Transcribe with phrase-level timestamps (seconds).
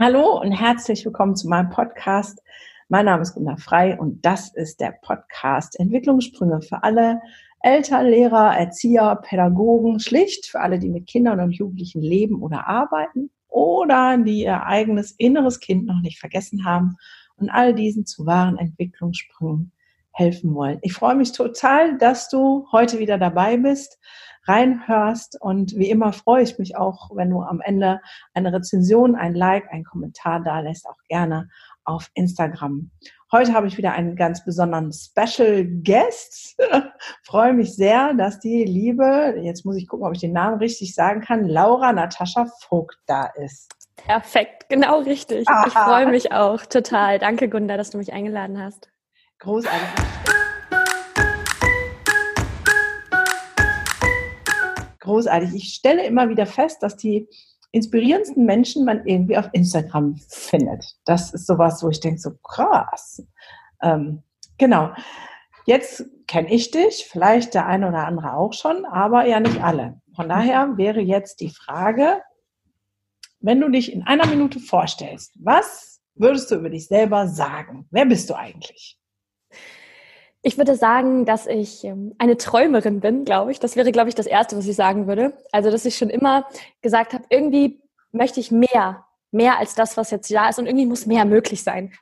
[0.00, 2.42] Hallo und herzlich willkommen zu meinem Podcast.
[2.88, 7.20] Mein Name ist Gunnar Frei und das ist der Podcast Entwicklungssprünge für alle
[7.60, 13.30] Eltern, Lehrer, Erzieher, Pädagogen, schlicht für alle, die mit Kindern und Jugendlichen leben oder arbeiten
[13.48, 16.96] oder die ihr eigenes inneres Kind noch nicht vergessen haben
[17.36, 19.72] und all diesen zu wahren Entwicklungssprüngen
[20.12, 20.78] helfen wollen.
[20.80, 23.98] Ich freue mich total, dass du heute wieder dabei bist
[24.46, 25.40] reinhörst.
[25.40, 28.00] Und wie immer freue ich mich auch, wenn du am Ende
[28.34, 31.48] eine Rezension, ein Like, ein Kommentar da lässt, auch gerne
[31.84, 32.90] auf Instagram.
[33.32, 36.56] Heute habe ich wieder einen ganz besonderen Special Guest.
[37.24, 40.94] freue mich sehr, dass die liebe, jetzt muss ich gucken, ob ich den Namen richtig
[40.94, 43.72] sagen kann, Laura Natascha Vogt da ist.
[43.96, 45.48] Perfekt, genau richtig.
[45.48, 45.64] Aha.
[45.66, 47.18] Ich freue mich auch total.
[47.18, 48.90] Danke, Gunda, dass du mich eingeladen hast.
[49.38, 50.21] Großartig.
[55.02, 55.54] Großartig.
[55.54, 57.28] Ich stelle immer wieder fest, dass die
[57.72, 60.96] inspirierendsten Menschen man irgendwie auf Instagram findet.
[61.04, 63.22] Das ist sowas, wo ich denke, so krass.
[63.82, 64.22] Ähm,
[64.58, 64.92] genau.
[65.64, 70.00] Jetzt kenne ich dich, vielleicht der eine oder andere auch schon, aber ja nicht alle.
[70.14, 72.20] Von daher wäre jetzt die Frage,
[73.40, 77.86] wenn du dich in einer Minute vorstellst, was würdest du über dich selber sagen?
[77.90, 78.98] Wer bist du eigentlich?
[80.42, 83.60] Ich würde sagen, dass ich ähm, eine Träumerin bin, glaube ich.
[83.60, 85.32] Das wäre, glaube ich, das Erste, was ich sagen würde.
[85.52, 86.46] Also, dass ich schon immer
[86.82, 90.86] gesagt habe, irgendwie möchte ich mehr mehr als das, was jetzt da ist und irgendwie
[90.86, 91.92] muss mehr möglich sein.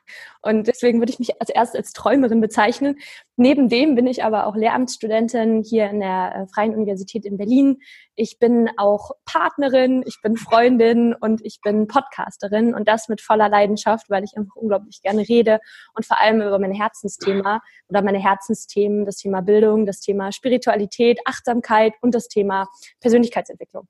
[0.41, 2.99] Und deswegen würde ich mich als erstes als Träumerin bezeichnen.
[3.37, 7.77] Neben dem bin ich aber auch Lehramtsstudentin hier in der äh, Freien Universität in Berlin.
[8.15, 13.49] Ich bin auch Partnerin, ich bin Freundin und ich bin Podcasterin und das mit voller
[13.49, 15.59] Leidenschaft, weil ich einfach unglaublich gerne rede
[15.93, 21.19] und vor allem über mein Herzensthema oder meine Herzensthemen, das Thema Bildung, das Thema Spiritualität,
[21.25, 22.67] Achtsamkeit und das Thema
[22.99, 23.87] Persönlichkeitsentwicklung.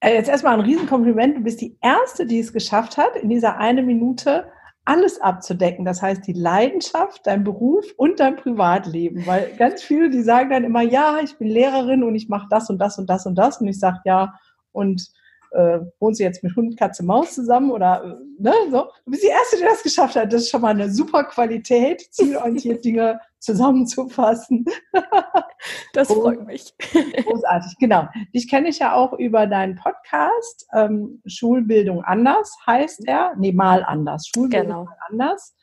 [0.00, 1.36] Äh, jetzt erstmal ein Riesenkompliment.
[1.36, 4.46] Du bist die Erste, die es geschafft hat, in dieser eine Minute
[4.84, 5.84] alles abzudecken.
[5.84, 9.26] Das heißt, die Leidenschaft, dein Beruf und dein Privatleben.
[9.26, 12.70] Weil ganz viele, die sagen dann immer, ja, ich bin Lehrerin und ich mache das
[12.70, 13.60] und das und das und das.
[13.60, 14.34] Und ich sage, ja,
[14.72, 15.10] und
[15.50, 18.84] äh, wohnt sie jetzt mit Hund, Katze, Maus zusammen oder äh, ne, so.
[19.04, 20.32] Du bist die Erste, die das geschafft hat.
[20.32, 24.64] Das ist schon mal eine super Qualität, zielorientiert Dinge zusammenzufassen.
[25.92, 26.74] das freut mich.
[27.24, 28.08] Großartig, genau.
[28.34, 30.66] Dich kenne ich ja auch über deinen Podcast.
[30.74, 33.34] Ähm, Schulbildung anders heißt er.
[33.38, 34.28] Nee, mal anders.
[34.34, 34.88] Schulbildung genau.
[35.08, 35.56] anders.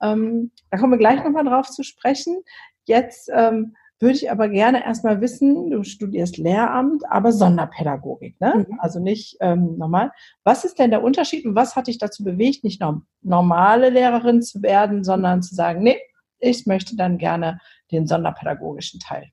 [0.00, 2.42] Ähm, da kommen wir gleich nochmal drauf zu sprechen.
[2.84, 8.66] Jetzt ähm, würde ich aber gerne erstmal wissen, du studierst Lehramt, aber Sonderpädagogik, ne?
[8.68, 8.80] Mhm.
[8.80, 10.10] Also nicht ähm, normal.
[10.42, 14.42] Was ist denn der Unterschied und was hat dich dazu bewegt, nicht norm normale Lehrerin
[14.42, 16.00] zu werden, sondern zu sagen, nee,
[16.42, 17.60] ich möchte dann gerne
[17.90, 19.30] den sonderpädagogischen Teil?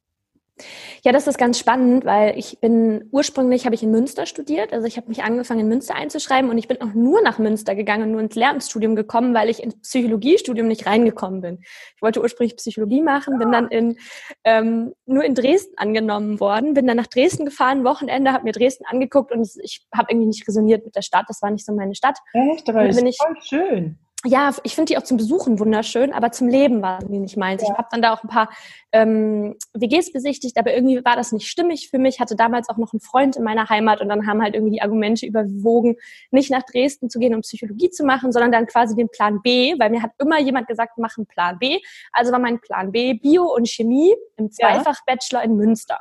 [1.03, 4.85] Ja, das ist ganz spannend, weil ich bin ursprünglich habe ich in Münster studiert, also
[4.85, 8.03] ich habe mich angefangen in Münster einzuschreiben und ich bin auch nur nach Münster gegangen
[8.03, 11.59] und nur ins Lehramtsstudium gekommen, weil ich ins Psychologiestudium nicht reingekommen bin.
[11.95, 13.97] Ich wollte ursprünglich Psychologie machen, bin dann in
[14.43, 18.85] ähm, nur in Dresden angenommen worden, bin dann nach Dresden gefahren, Wochenende, habe mir Dresden
[18.85, 21.95] angeguckt und ich habe irgendwie nicht resoniert mit der Stadt, das war nicht so meine
[21.95, 22.17] Stadt.
[22.33, 26.49] Echt, aber ist voll schön ja, ich finde die auch zum Besuchen wunderschön, aber zum
[26.49, 27.61] Leben war die nicht meins.
[27.61, 27.69] Ja.
[27.71, 28.49] Ich habe dann da auch ein paar
[28.91, 32.19] ähm, WGs besichtigt, aber irgendwie war das nicht stimmig für mich.
[32.19, 34.81] Hatte damals auch noch einen Freund in meiner Heimat und dann haben halt irgendwie die
[34.81, 35.95] Argumente überwogen,
[36.31, 39.75] nicht nach Dresden zu gehen, um Psychologie zu machen, sondern dann quasi den Plan B,
[39.79, 41.79] weil mir hat immer jemand gesagt, mach einen Plan B.
[42.11, 45.97] Also war mein Plan B Bio und Chemie im Zweifach-Bachelor in Münster.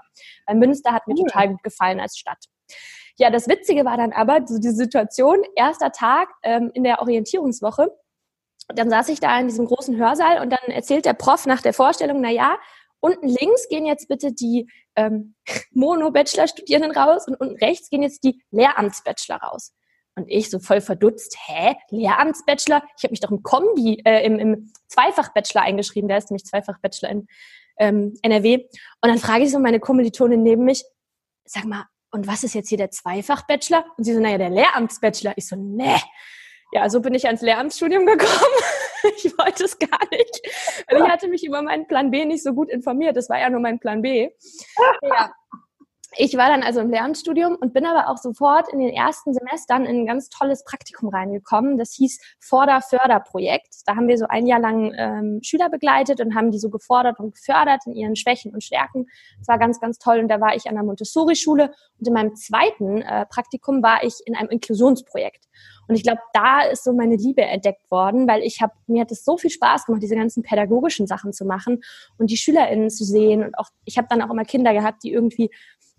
[0.47, 1.27] Weil Münster hat mir cool.
[1.27, 2.47] total gut gefallen als Stadt.
[3.17, 7.91] Ja, das Witzige war dann aber, so die Situation, erster Tag ähm, in der Orientierungswoche,
[8.75, 11.73] dann saß ich da in diesem großen Hörsaal und dann erzählt der Prof nach der
[11.73, 12.59] Vorstellung, na ja,
[13.01, 15.35] unten links gehen jetzt bitte die ähm,
[15.73, 19.73] Mono-Bachelor-Studierenden raus und unten rechts gehen jetzt die Lehramts-Bachelor raus.
[20.17, 22.83] Und ich so voll verdutzt, hä, Lehramts-Bachelor?
[22.97, 27.11] Ich habe mich doch im Kombi, äh, im, im Zweifach-Bachelor eingeschrieben, der ist nämlich Zweifach-Bachelor
[27.11, 27.27] in
[27.79, 28.65] ähm, NRW.
[29.01, 30.85] Und dann frage ich so meine Kommilitonin neben mich,
[31.45, 33.85] sag mal, und was ist jetzt hier der Zweifach-Bachelor?
[33.97, 35.35] Und sie so, naja, der Lehramts-Bachelor.
[35.37, 36.01] Ich so, ne,
[36.73, 38.63] ja, so bin ich ans Lehramtsstudium gekommen.
[39.17, 40.85] ich wollte es gar nicht.
[40.89, 43.17] Weil ich hatte mich über meinen Plan B nicht so gut informiert.
[43.17, 44.31] Das war ja nur mein Plan B.
[45.03, 45.33] Ja.
[46.21, 49.85] Ich war dann also im Lehramtsstudium und bin aber auch sofort in den ersten Semestern
[49.85, 51.79] in ein ganz tolles Praktikum reingekommen.
[51.79, 53.83] Das hieß Vorder-Förder-Projekt.
[53.87, 57.21] Da haben wir so ein Jahr lang ähm, Schüler begleitet und haben die so gefordert
[57.21, 59.07] und gefördert in ihren Schwächen und Stärken.
[59.39, 60.19] Das war ganz, ganz toll.
[60.19, 61.73] Und da war ich an der Montessori-Schule.
[62.01, 65.45] Und in meinem zweiten äh, Praktikum war ich in einem Inklusionsprojekt.
[65.87, 69.13] Und ich glaube, da ist so meine Liebe entdeckt worden, weil ich habe mir hat
[69.13, 71.81] es so viel Spaß gemacht, diese ganzen pädagogischen Sachen zu machen
[72.19, 73.45] und die SchülerInnen zu sehen.
[73.45, 75.51] Und auch ich habe dann auch immer Kinder gehabt, die irgendwie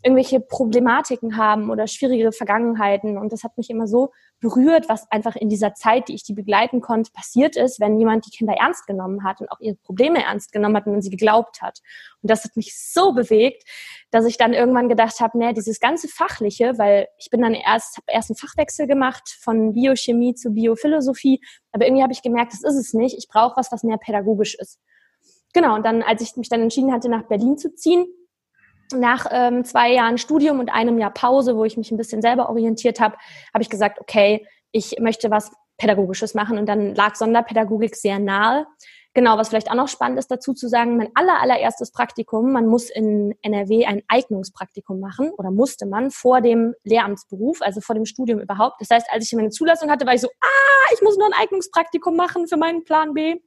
[0.02, 3.18] irgendwelche Problematiken haben oder schwierige Vergangenheiten.
[3.18, 6.34] Und das hat mich immer so berührt, was einfach in dieser Zeit, die ich die
[6.34, 10.24] begleiten konnte, passiert ist, wenn jemand die Kinder ernst genommen hat und auch ihre Probleme
[10.24, 11.80] ernst genommen hat und an sie geglaubt hat.
[12.22, 13.64] Und das hat mich so bewegt,
[14.12, 17.98] dass ich dann irgendwann gedacht habe, nee, dieses ganze Fachliche, weil ich bin dann erst,
[17.98, 21.42] habe erst einen Fachwechsel gemacht von Biochemie zu Biophilosophie,
[21.74, 23.18] aber irgendwie habe ich gemerkt, das ist es nicht.
[23.18, 24.80] Ich brauche was, was mehr pädagogisch ist.
[25.54, 28.06] Genau, und dann, als ich mich dann entschieden hatte, nach Berlin zu ziehen,
[28.94, 32.50] nach ähm, zwei Jahren Studium und einem Jahr Pause, wo ich mich ein bisschen selber
[32.50, 33.16] orientiert habe,
[33.54, 38.68] habe ich gesagt, okay, ich möchte was Pädagogisches machen und dann lag Sonderpädagogik sehr nahe.
[39.16, 42.68] Genau, was vielleicht auch noch spannend ist dazu zu sagen, mein aller, allererstes Praktikum, man
[42.68, 48.06] muss in NRW ein Eignungspraktikum machen oder musste man vor dem Lehramtsberuf, also vor dem
[48.06, 48.80] Studium überhaupt.
[48.80, 51.34] Das heißt, als ich meine Zulassung hatte, war ich so, ah, ich muss nur ein
[51.42, 53.38] Eignungspraktikum machen für meinen Plan B.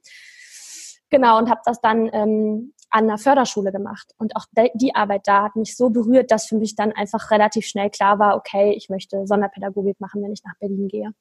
[1.09, 4.13] Genau, und habe das dann ähm, an einer Förderschule gemacht.
[4.17, 4.45] Und auch
[4.75, 8.19] die Arbeit da hat mich so berührt, dass für mich dann einfach relativ schnell klar
[8.19, 11.11] war, okay, ich möchte Sonderpädagogik machen, wenn ich nach Berlin gehe.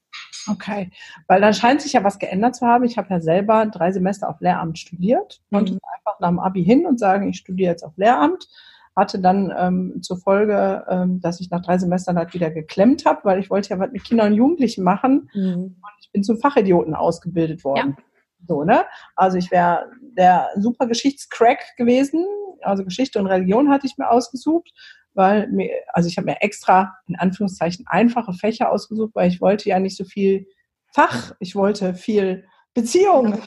[0.51, 0.91] Okay,
[1.29, 2.85] weil dann scheint sich ja was geändert zu haben.
[2.85, 5.79] Ich habe ja selber drei Semester auf Lehramt studiert und mhm.
[5.95, 8.49] einfach nach dem Abi hin und sagen, ich studiere jetzt auf Lehramt
[8.95, 13.21] hatte dann ähm, zur Folge, ähm, dass ich nach drei Semestern halt wieder geklemmt habe,
[13.25, 15.77] weil ich wollte ja was mit Kindern und Jugendlichen machen mhm.
[15.81, 17.97] und ich bin zum Fachidioten ausgebildet worden.
[17.97, 18.05] Ja.
[18.53, 18.85] So, ne?
[19.17, 22.27] Also ich wäre der super Geschichtscrack gewesen.
[22.61, 24.71] Also Geschichte und Religion hatte ich mir ausgesucht,
[25.15, 29.71] weil mir, also ich habe mir extra in Anführungszeichen einfache Fächer ausgesucht, weil ich wollte
[29.71, 30.47] ja nicht so viel
[30.95, 32.45] Fach, ich wollte viel
[32.75, 33.43] Beziehung.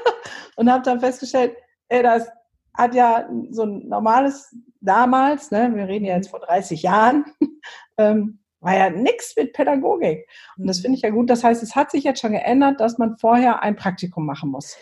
[0.56, 1.54] und habe dann festgestellt,
[1.88, 2.28] ey, das
[2.74, 7.26] hat ja so ein normales damals, ne, wir reden ja jetzt vor 30 Jahren,
[7.96, 10.28] ähm, war ja nichts mit Pädagogik.
[10.56, 11.30] Und das finde ich ja gut.
[11.30, 14.76] Das heißt, es hat sich jetzt schon geändert, dass man vorher ein Praktikum machen muss.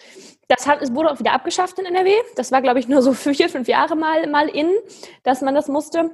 [0.49, 2.12] Das hat, es wurde auch wieder abgeschafft in NRW.
[2.37, 4.70] Das war, glaube ich, nur so für vier, fünf Jahre mal, mal in,
[5.23, 6.11] dass man das musste.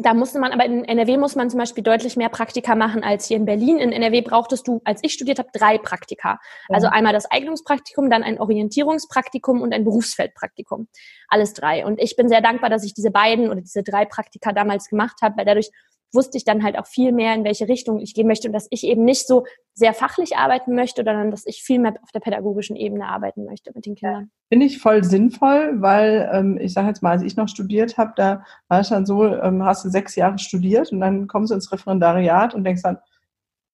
[0.00, 3.26] Da musste man, aber in NRW muss man zum Beispiel deutlich mehr Praktika machen als
[3.26, 3.78] hier in Berlin.
[3.78, 6.38] In NRW brauchtest du, als ich studiert habe, drei Praktika.
[6.68, 10.86] Also einmal das Eignungspraktikum, dann ein Orientierungspraktikum und ein Berufsfeldpraktikum.
[11.26, 11.84] Alles drei.
[11.84, 15.16] Und ich bin sehr dankbar, dass ich diese beiden oder diese drei Praktika damals gemacht
[15.20, 15.70] habe, weil dadurch
[16.12, 18.66] wusste ich dann halt auch viel mehr, in welche Richtung ich gehen möchte und dass
[18.70, 19.44] ich eben nicht so
[19.74, 23.70] sehr fachlich arbeiten möchte, sondern dass ich viel mehr auf der pädagogischen Ebene arbeiten möchte
[23.74, 24.30] mit den Kindern.
[24.48, 28.12] Finde ich voll sinnvoll, weil ähm, ich sage jetzt mal, als ich noch studiert habe,
[28.16, 31.54] da war es dann so, ähm, hast du sechs Jahre studiert und dann kommst du
[31.54, 32.98] ins Referendariat und denkst dann,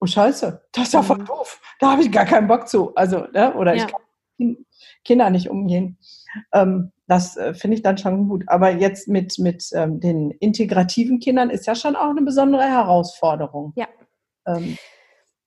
[0.00, 1.26] oh Scheiße, das ist ja voll mhm.
[1.26, 2.94] doof, da habe ich gar keinen Bock zu.
[2.94, 3.54] Also, ne?
[3.54, 3.84] oder ja.
[3.84, 4.56] ich kann
[5.04, 5.98] Kinder nicht umgehen.
[6.52, 8.44] Ähm, das äh, finde ich dann schon gut.
[8.46, 13.72] Aber jetzt mit, mit ähm, den integrativen Kindern ist ja schon auch eine besondere Herausforderung.
[13.76, 13.88] Ja.
[14.46, 14.78] Ähm,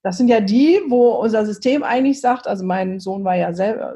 [0.04, 3.96] das sind ja die, wo unser System eigentlich sagt, also mein Sohn war ja selber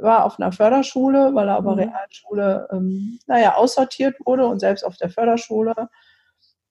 [0.00, 1.82] war auf einer Förderschule, weil er aber mhm.
[1.82, 5.86] Realschule, ähm, naja, aussortiert wurde und selbst auf der Förderschule mh,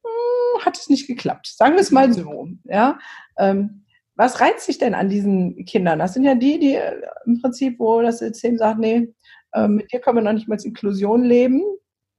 [0.04, 1.48] hm, hat es nicht geklappt.
[1.48, 2.48] Sagen wir es mal so.
[2.66, 3.00] Ja.
[3.38, 6.00] Ähm, was reizt sich denn an diesen Kindern?
[6.00, 9.14] Das sind ja die, die äh, im Prinzip, wo das System sagt, nee,
[9.54, 11.62] ähm, mit dir können wir noch nicht mal als Inklusion leben.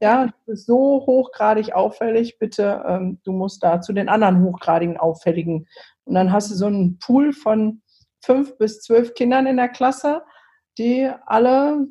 [0.00, 4.96] Ja, du bist so hochgradig auffällig, bitte, ähm, du musst da zu den anderen hochgradigen
[4.96, 5.66] Auffälligen.
[6.04, 7.82] Und dann hast du so einen Pool von
[8.22, 10.22] fünf bis zwölf Kindern in der Klasse,
[10.78, 11.86] die alle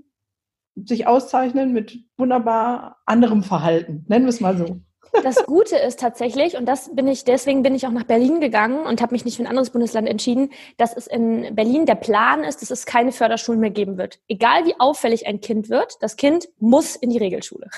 [0.76, 4.06] sich auszeichnen mit wunderbar anderem Verhalten.
[4.08, 4.82] Nennen wir es mal so.
[5.22, 8.86] Das Gute ist tatsächlich, und das bin ich, deswegen bin ich auch nach Berlin gegangen
[8.86, 12.44] und habe mich nicht für ein anderes Bundesland entschieden, dass es in Berlin der Plan
[12.44, 14.20] ist, dass es keine Förderschulen mehr geben wird.
[14.28, 17.70] Egal wie auffällig ein Kind wird, das Kind muss in die Regelschule.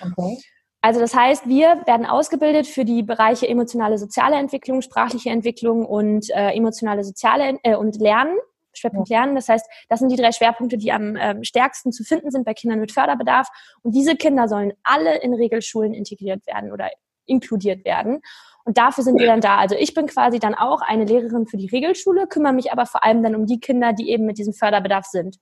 [0.00, 0.38] Okay.
[0.82, 6.28] Also das heißt, wir werden ausgebildet für die Bereiche emotionale soziale Entwicklung, sprachliche Entwicklung und
[6.28, 8.36] äh, emotionale soziale äh, und Lernen.
[8.78, 9.34] Schwerpunkt Lernen.
[9.34, 12.54] Das heißt, das sind die drei Schwerpunkte, die am ähm, stärksten zu finden sind bei
[12.54, 13.48] Kindern mit Förderbedarf.
[13.82, 16.90] Und diese Kinder sollen alle in Regelschulen integriert werden oder
[17.26, 18.20] inkludiert werden.
[18.64, 19.58] Und dafür sind wir dann da.
[19.58, 23.04] Also ich bin quasi dann auch eine Lehrerin für die Regelschule, kümmere mich aber vor
[23.04, 25.36] allem dann um die Kinder, die eben mit diesem Förderbedarf sind.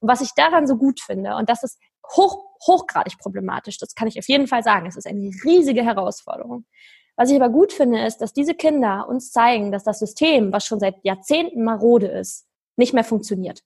[0.00, 1.80] Und was ich daran so gut finde, und das ist
[2.14, 6.66] hoch, hochgradig problematisch, das kann ich auf jeden Fall sagen, es ist eine riesige Herausforderung.
[7.16, 10.64] Was ich aber gut finde, ist, dass diese Kinder uns zeigen, dass das System, was
[10.64, 12.46] schon seit Jahrzehnten marode ist,
[12.78, 13.62] nicht mehr funktioniert.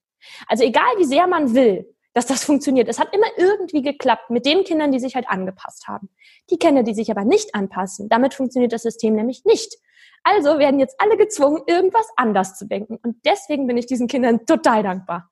[0.47, 2.87] Also egal wie sehr man will, dass das funktioniert.
[2.87, 6.09] Es hat immer irgendwie geklappt mit den Kindern, die sich halt angepasst haben.
[6.49, 9.75] Die Kinder, die sich aber nicht anpassen, damit funktioniert das System nämlich nicht.
[10.23, 12.97] Also werden jetzt alle gezwungen, irgendwas anders zu denken.
[13.03, 15.29] Und deswegen bin ich diesen Kindern total dankbar.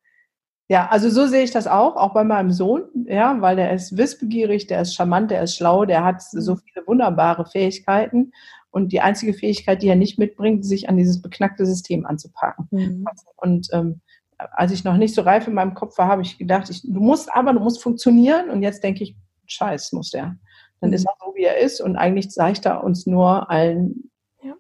[0.68, 3.98] Ja, also so sehe ich das auch, auch bei meinem Sohn, ja, weil der ist
[3.98, 8.32] wissbegierig, der ist charmant, der ist schlau, der hat so viele wunderbare Fähigkeiten.
[8.72, 12.68] Und die einzige Fähigkeit, die er nicht mitbringt, sich an dieses beknackte System anzupacken.
[12.72, 13.06] Mhm.
[13.36, 14.02] Und ähm,
[14.38, 17.00] als ich noch nicht so reif in meinem Kopf war, habe ich gedacht, ich, du
[17.00, 18.50] musst aber, du musst funktionieren.
[18.50, 20.38] Und jetzt denke ich, scheiß, muss der.
[20.80, 20.96] Dann mhm.
[20.96, 24.10] ist er so, wie er ist und eigentlich zeigt er uns nur allen,
[24.44, 24.54] ja.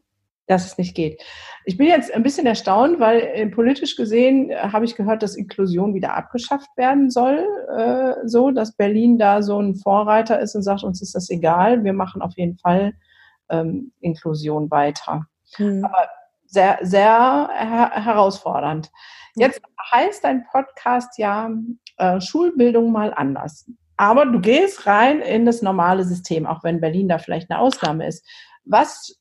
[0.48, 1.24] dass es nicht geht.
[1.66, 5.36] Ich bin jetzt ein bisschen erstaunt, weil äh, politisch gesehen äh, habe ich gehört, dass
[5.36, 10.64] Inklusion wieder abgeschafft werden soll, äh, so, dass Berlin da so ein Vorreiter ist und
[10.64, 12.94] sagt, uns ist das egal, wir machen auf jeden Fall
[13.52, 15.28] ähm, Inklusion weiter.
[15.58, 15.86] Mhm.
[15.86, 16.10] Aber
[16.46, 18.92] sehr, sehr her herausfordernd.
[19.36, 21.50] Jetzt heißt dein Podcast ja
[21.98, 23.70] äh, Schulbildung mal anders.
[23.96, 28.08] Aber du gehst rein in das normale System, auch wenn Berlin da vielleicht eine Ausnahme
[28.08, 28.28] ist.
[28.66, 29.16] Was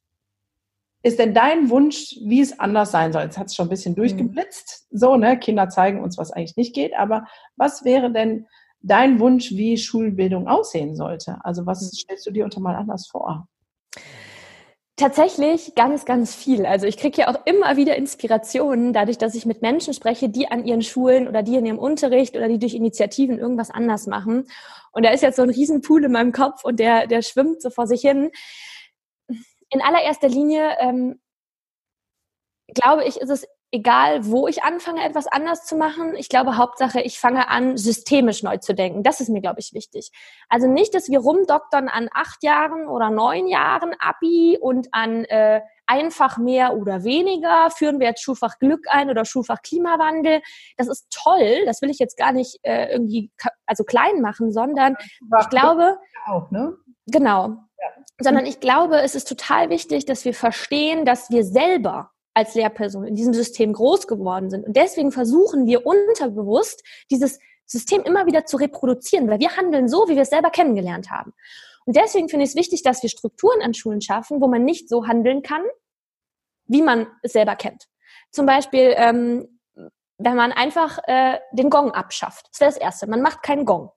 [1.02, 3.22] ist denn dein Wunsch, wie es anders sein soll?
[3.22, 3.96] Jetzt hat es schon ein bisschen mhm.
[3.96, 4.88] durchgeblitzt.
[4.90, 5.38] So, ne?
[5.38, 6.94] Kinder zeigen uns, was eigentlich nicht geht.
[6.96, 8.46] Aber was wäre denn
[8.82, 11.38] dein Wunsch, wie Schulbildung aussehen sollte?
[11.44, 11.96] Also was mhm.
[11.96, 13.46] stellst du dir unter mal anders vor?
[15.00, 16.66] Tatsächlich ganz, ganz viel.
[16.66, 20.50] Also ich kriege ja auch immer wieder Inspirationen, dadurch, dass ich mit Menschen spreche, die
[20.50, 24.46] an ihren Schulen oder die in ihrem Unterricht oder die durch Initiativen irgendwas anders machen.
[24.92, 27.70] Und da ist jetzt so ein Riesenpool in meinem Kopf und der, der schwimmt so
[27.70, 28.30] vor sich hin.
[29.70, 31.18] In allererster Linie ähm,
[32.74, 36.14] glaube ich, ist es egal, wo ich anfange, etwas anders zu machen.
[36.16, 39.02] Ich glaube, Hauptsache, ich fange an, systemisch neu zu denken.
[39.02, 40.10] Das ist mir, glaube ich, wichtig.
[40.48, 45.60] Also nicht, dass wir rumdoktern an acht Jahren oder neun Jahren Abi und an äh,
[45.86, 47.70] einfach mehr oder weniger.
[47.70, 50.42] Führen wir jetzt Schulfach Glück ein oder Schulfach Klimawandel.
[50.76, 51.64] Das ist toll.
[51.64, 53.30] Das will ich jetzt gar nicht äh, irgendwie
[53.66, 54.96] also klein machen, sondern
[55.40, 56.76] ich glaube, auch, ne?
[57.06, 57.48] genau.
[57.78, 58.04] Ja.
[58.20, 63.04] Sondern ich glaube, es ist total wichtig, dass wir verstehen, dass wir selber als Lehrperson
[63.04, 64.66] in diesem System groß geworden sind.
[64.66, 70.08] Und deswegen versuchen wir unterbewusst, dieses System immer wieder zu reproduzieren, weil wir handeln so,
[70.08, 71.32] wie wir es selber kennengelernt haben.
[71.86, 74.88] Und deswegen finde ich es wichtig, dass wir Strukturen an Schulen schaffen, wo man nicht
[74.88, 75.62] so handeln kann,
[76.66, 77.86] wie man es selber kennt.
[78.30, 79.60] Zum Beispiel, ähm,
[80.18, 82.46] wenn man einfach äh, den Gong abschafft.
[82.52, 83.06] Das wäre das Erste.
[83.06, 83.90] Man macht keinen Gong.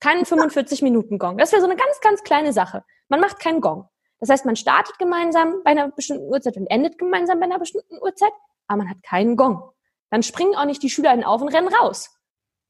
[0.00, 1.38] Keinen 45-Minuten-Gong.
[1.38, 2.84] Das wäre so eine ganz, ganz kleine Sache.
[3.08, 3.88] Man macht keinen Gong.
[4.20, 7.98] Das heißt, man startet gemeinsam bei einer bestimmten Uhrzeit und endet gemeinsam bei einer bestimmten
[8.00, 8.32] Uhrzeit,
[8.66, 9.62] aber man hat keinen Gong.
[10.10, 12.10] Dann springen auch nicht die SchülerInnen auf und rennen raus.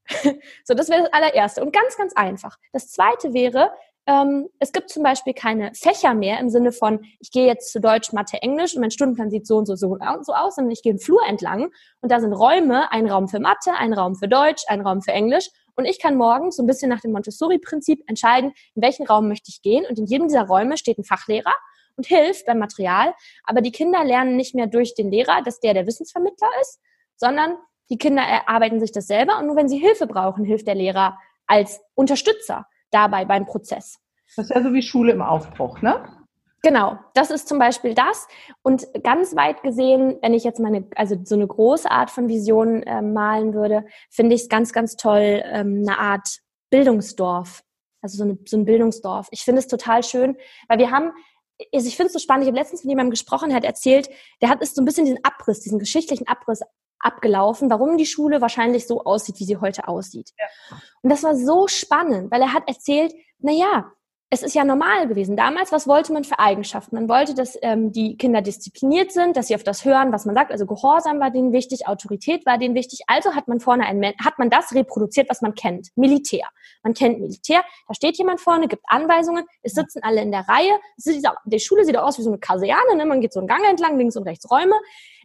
[0.65, 1.63] so, das wäre das allererste.
[1.63, 2.59] Und ganz, ganz einfach.
[2.73, 3.71] Das zweite wäre,
[4.07, 7.81] ähm, es gibt zum Beispiel keine Fächer mehr im Sinne von, ich gehe jetzt zu
[7.81, 10.71] Deutsch, Mathe, Englisch und mein Stundenplan sieht so und so, so und so aus, sondern
[10.71, 14.17] ich gehe einen Flur entlang und da sind Räume, ein Raum für Mathe, ein Raum
[14.17, 17.13] für Deutsch, ein Raum für Englisch und ich kann morgens so ein bisschen nach dem
[17.13, 19.87] Montessori-Prinzip entscheiden, in welchen Raum möchte ich gehen.
[19.89, 21.55] Und in jedem dieser Räume steht ein Fachlehrer
[21.97, 23.15] und hilft beim Material.
[23.45, 26.81] Aber die Kinder lernen nicht mehr durch den Lehrer, dass der der Wissensvermittler ist,
[27.17, 27.57] sondern
[27.91, 29.39] die Kinder erarbeiten sich das selber.
[29.39, 31.17] Und nur wenn sie Hilfe brauchen, hilft der Lehrer
[31.47, 34.01] als Unterstützer dabei beim Prozess.
[34.35, 36.18] Das ist ja so wie Schule im Aufbruch, ne?
[36.63, 38.27] Genau, das ist zum Beispiel das.
[38.63, 42.83] Und ganz weit gesehen, wenn ich jetzt meine, also so eine große Art von Vision
[42.83, 46.29] äh, malen würde, finde ich es ganz, ganz toll, ähm, eine Art
[46.71, 47.63] Bildungsdorf.
[48.03, 49.29] Also so, eine, so ein Bildungsdorf.
[49.31, 50.37] Ich finde es total schön,
[50.69, 51.13] weil wir haben,
[51.73, 54.09] also ich finde es so spannend, ich habe letztens mit jemandem gesprochen, hat erzählt,
[54.41, 56.61] der hat ist so ein bisschen diesen Abriss, diesen geschichtlichen Abriss
[57.01, 60.31] abgelaufen, warum die Schule wahrscheinlich so aussieht, wie sie heute aussieht.
[60.39, 60.47] Ja.
[61.03, 63.93] Und das war so spannend, weil er hat erzählt, na ja,
[64.31, 65.37] es ist ja normal gewesen.
[65.37, 66.97] Damals, was wollte man für Eigenschaften?
[66.97, 70.35] Man wollte, dass ähm, die Kinder diszipliniert sind, dass sie auf das hören, was man
[70.35, 70.53] sagt.
[70.53, 73.01] Also Gehorsam war denen wichtig, Autorität war denen wichtig.
[73.07, 75.89] Also hat man vorne ein, hat man das reproduziert, was man kennt.
[75.97, 76.47] Militär.
[76.83, 77.63] Man kennt Militär.
[77.87, 79.47] Da steht jemand vorne, gibt Anweisungen.
[79.63, 80.79] Es sitzen alle in der Reihe.
[81.47, 82.97] Die Schule sieht auch aus wie so eine Kaserne.
[82.97, 83.07] Ne?
[83.07, 84.75] Man geht so einen Gang entlang, links und rechts Räume.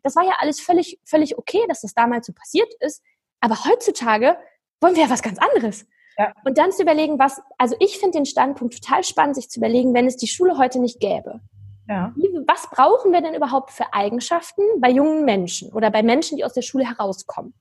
[0.04, 3.04] Das war ja alles völlig, völlig okay, dass das damals so passiert ist.
[3.42, 4.38] Aber heutzutage
[4.80, 5.86] wollen wir ja was ganz anderes.
[6.18, 6.34] Ja.
[6.46, 9.94] Und dann zu überlegen, was, also ich finde den Standpunkt total spannend, sich zu überlegen,
[9.94, 11.42] wenn es die Schule heute nicht gäbe.
[11.88, 12.14] Ja.
[12.48, 16.54] Was brauchen wir denn überhaupt für Eigenschaften bei jungen Menschen oder bei Menschen, die aus
[16.54, 17.54] der Schule herauskommen?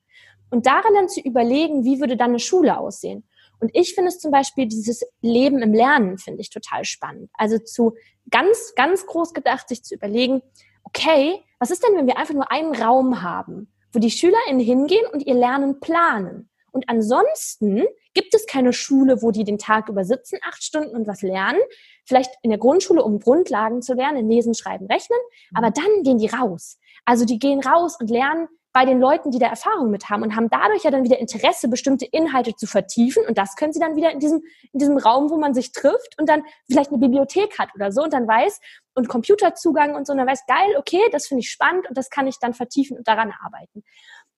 [0.50, 3.26] Und daran dann zu überlegen, wie würde dann eine Schule aussehen?
[3.58, 7.30] Und ich finde es zum Beispiel dieses Leben im Lernen finde ich total spannend.
[7.34, 7.94] Also zu
[8.30, 10.42] ganz, ganz groß gedacht, sich zu überlegen,
[10.84, 15.06] okay, was ist denn, wenn wir einfach nur einen Raum haben, wo die SchülerInnen hingehen
[15.12, 16.50] und ihr Lernen planen?
[16.72, 21.06] Und ansonsten gibt es keine Schule, wo die den Tag über sitzen, acht Stunden und
[21.06, 21.60] was lernen.
[22.04, 25.18] Vielleicht in der Grundschule, um Grundlagen zu lernen, lesen, schreiben, rechnen.
[25.54, 25.74] Aber mhm.
[25.74, 26.78] dann gehen die raus.
[27.04, 30.34] Also die gehen raus und lernen bei den Leuten, die da Erfahrung mit haben und
[30.34, 33.24] haben dadurch ja dann wieder Interesse, bestimmte Inhalte zu vertiefen.
[33.26, 36.18] Und das können sie dann wieder in diesem, in diesem Raum, wo man sich trifft
[36.18, 38.60] und dann vielleicht eine Bibliothek hat oder so und dann weiß
[38.94, 42.08] und Computerzugang und so und dann weiß, geil, okay, das finde ich spannend und das
[42.08, 43.84] kann ich dann vertiefen und daran arbeiten.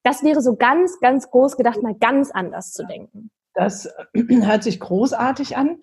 [0.04, 3.30] Das wäre so ganz, ganz groß gedacht, mal ganz anders zu denken.
[3.54, 5.78] Das hört sich großartig an.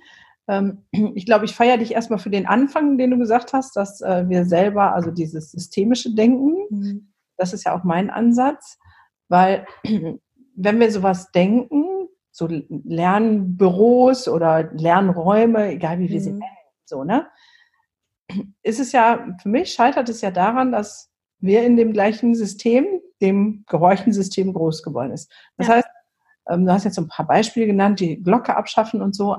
[0.47, 0.85] Ähm,
[1.15, 4.29] ich glaube, ich feiere dich erstmal für den Anfang, den du gesagt hast, dass äh,
[4.29, 7.13] wir selber, also dieses systemische Denken, mhm.
[7.37, 8.77] das ist ja auch mein Ansatz,
[9.27, 9.65] weil
[10.55, 16.23] wenn wir sowas denken, so Lernbüros oder Lernräume, egal wie wir mhm.
[16.23, 16.43] sie nennen,
[16.85, 17.27] So, ne?
[18.63, 22.85] Ist es ja, für mich scheitert es ja daran, dass wir in dem gleichen System,
[23.21, 25.31] dem gehorchten System groß geworden ist.
[25.57, 25.75] Das ja.
[25.75, 25.87] heißt,
[26.49, 29.37] ähm, du hast jetzt so ein paar Beispiele genannt, die Glocke abschaffen und so.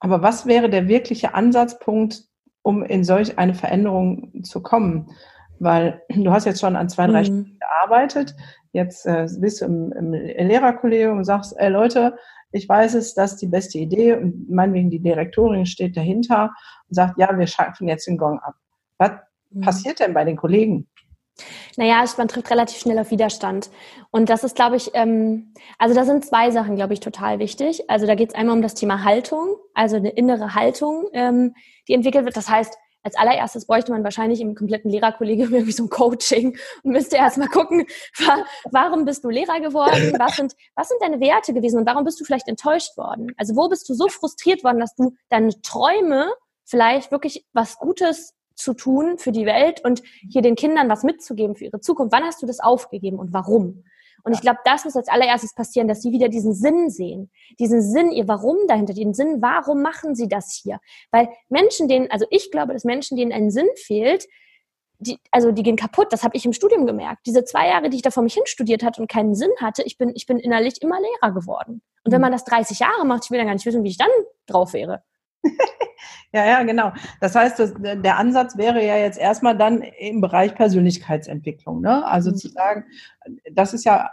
[0.00, 2.24] Aber was wäre der wirkliche Ansatzpunkt,
[2.62, 5.10] um in solch eine Veränderung zu kommen?
[5.58, 7.58] Weil du hast jetzt schon an zwei, drei mhm.
[7.58, 8.36] gearbeitet.
[8.72, 12.16] Jetzt äh, bist du im, im Lehrerkollegium und sagst, ey Leute,
[12.52, 16.54] ich weiß es, das ist die beste Idee und meinetwegen die Direktorin steht dahinter
[16.88, 18.54] und sagt, ja, wir schaffen jetzt den Gong ab.
[18.98, 19.12] Was
[19.50, 19.60] mhm.
[19.60, 20.88] passiert denn bei den Kollegen?
[21.76, 23.70] Naja, man trifft relativ schnell auf Widerstand.
[24.10, 27.88] Und das ist, glaube ich, ähm, also da sind zwei Sachen, glaube ich, total wichtig.
[27.88, 31.54] Also da geht es einmal um das Thema Haltung, also eine innere Haltung, ähm,
[31.86, 32.36] die entwickelt wird.
[32.36, 36.92] Das heißt, als allererstes bräuchte man wahrscheinlich im kompletten Lehrerkollegium irgendwie so ein Coaching und
[36.92, 37.86] müsste erstmal gucken,
[38.70, 40.14] warum bist du Lehrer geworden?
[40.18, 43.32] Was sind, was sind deine Werte gewesen und warum bist du vielleicht enttäuscht worden?
[43.36, 46.30] Also wo bist du so frustriert worden, dass du deine Träume
[46.64, 51.56] vielleicht wirklich was Gutes zu tun für die Welt und hier den Kindern was mitzugeben
[51.56, 52.12] für ihre Zukunft.
[52.12, 53.84] Wann hast du das aufgegeben und warum?
[54.24, 57.80] Und ich glaube, das muss als allererstes passieren, dass sie wieder diesen Sinn sehen, diesen
[57.80, 60.80] Sinn, ihr Warum dahinter, den Sinn, warum machen sie das hier?
[61.10, 64.26] Weil Menschen, denen, also ich glaube, dass Menschen, denen ein Sinn fehlt,
[64.98, 66.12] die, also die gehen kaputt.
[66.12, 67.26] Das habe ich im Studium gemerkt.
[67.26, 69.82] Diese zwei Jahre, die ich da vor mich hin studiert hatte und keinen Sinn hatte,
[69.84, 71.82] ich bin, ich bin innerlich immer Lehrer geworden.
[72.04, 72.22] Und wenn mhm.
[72.22, 74.10] man das 30 Jahre macht, ich will dann gar nicht wissen, wie ich dann
[74.46, 75.02] drauf wäre.
[76.32, 76.92] ja, ja, genau.
[77.20, 81.80] Das heißt, das, der Ansatz wäre ja jetzt erstmal dann im Bereich Persönlichkeitsentwicklung.
[81.80, 82.06] Ne?
[82.06, 82.36] Also mhm.
[82.36, 82.84] zu sagen,
[83.52, 84.10] das ist ja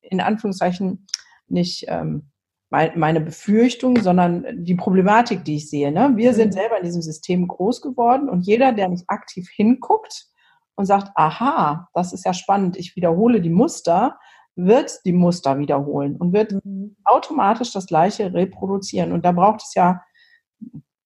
[0.00, 1.06] in Anführungszeichen
[1.48, 2.30] nicht ähm,
[2.70, 5.92] meine Befürchtung, sondern die Problematik, die ich sehe.
[5.92, 6.12] Ne?
[6.16, 6.36] Wir mhm.
[6.36, 10.26] sind selber in diesem System groß geworden und jeder, der nicht aktiv hinguckt
[10.74, 14.18] und sagt, aha, das ist ja spannend, ich wiederhole die Muster,
[14.56, 16.96] wird die Muster wiederholen und wird mhm.
[17.04, 19.12] automatisch das Gleiche reproduzieren.
[19.12, 20.02] Und da braucht es ja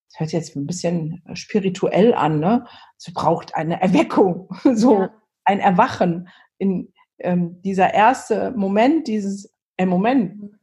[0.09, 2.67] das hört sich jetzt ein bisschen spirituell an, ne?
[2.97, 5.11] Es braucht eine Erweckung, so ja.
[5.45, 10.55] ein Erwachen in ähm, dieser erste Moment, dieses, äh, Moment,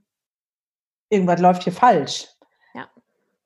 [1.09, 2.27] irgendwas läuft hier falsch.
[2.73, 2.87] Ja.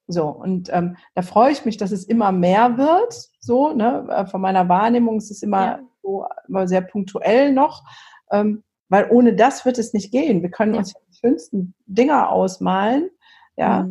[0.08, 4.08] So, und ähm, da freue ich mich, dass es immer mehr wird, so, ne?
[4.10, 5.80] Äh, von meiner Wahrnehmung ist es immer ja.
[6.02, 7.84] so, immer sehr punktuell noch,
[8.32, 10.42] ähm, weil ohne das wird es nicht gehen.
[10.42, 10.80] Wir können ja.
[10.80, 13.10] uns die schönsten Dinger ausmalen,
[13.58, 13.90] ja.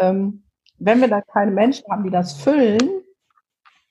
[0.00, 0.44] Mhm.
[0.80, 2.80] Wenn wir da keine Menschen haben, die das füllen.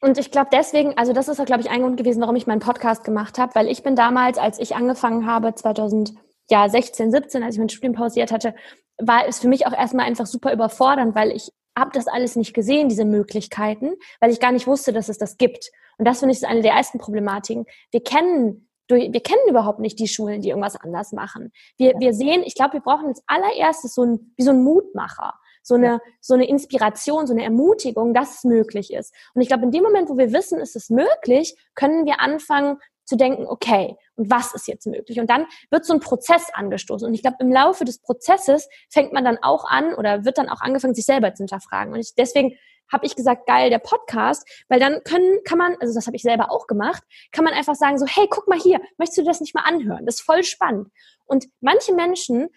[0.01, 2.61] Und ich glaube deswegen, also das ist, glaube ich, ein Grund gewesen, warum ich meinen
[2.61, 7.59] Podcast gemacht habe, weil ich bin damals, als ich angefangen habe, 2016, 17, als ich
[7.59, 8.55] mein Studium pausiert hatte,
[8.97, 12.53] war es für mich auch erstmal einfach super überfordernd, weil ich habe das alles nicht
[12.53, 15.69] gesehen, diese Möglichkeiten, weil ich gar nicht wusste, dass es das gibt.
[15.97, 17.65] Und das finde ich ist eine der ersten Problematiken.
[17.91, 21.51] Wir kennen wir kennen überhaupt nicht die Schulen, die irgendwas anders machen.
[21.77, 25.35] Wir, wir sehen, ich glaube, wir brauchen als allererstes so ein, wie so ein Mutmacher
[25.61, 29.13] so eine, so eine Inspiration, so eine Ermutigung, dass es möglich ist.
[29.33, 32.77] Und ich glaube, in dem Moment, wo wir wissen, ist es möglich, können wir anfangen
[33.05, 35.19] zu denken, okay, und was ist jetzt möglich?
[35.19, 37.07] Und dann wird so ein Prozess angestoßen.
[37.07, 40.47] Und ich glaube, im Laufe des Prozesses fängt man dann auch an oder wird dann
[40.47, 41.93] auch angefangen, sich selber zu hinterfragen.
[41.93, 42.55] Und ich, deswegen
[42.91, 46.23] habe ich gesagt, geil, der Podcast, weil dann können, kann man, also das habe ich
[46.23, 49.41] selber auch gemacht, kann man einfach sagen so, hey, guck mal hier, möchtest du das
[49.41, 50.05] nicht mal anhören?
[50.05, 50.89] Das ist voll spannend.
[51.25, 52.49] Und manche Menschen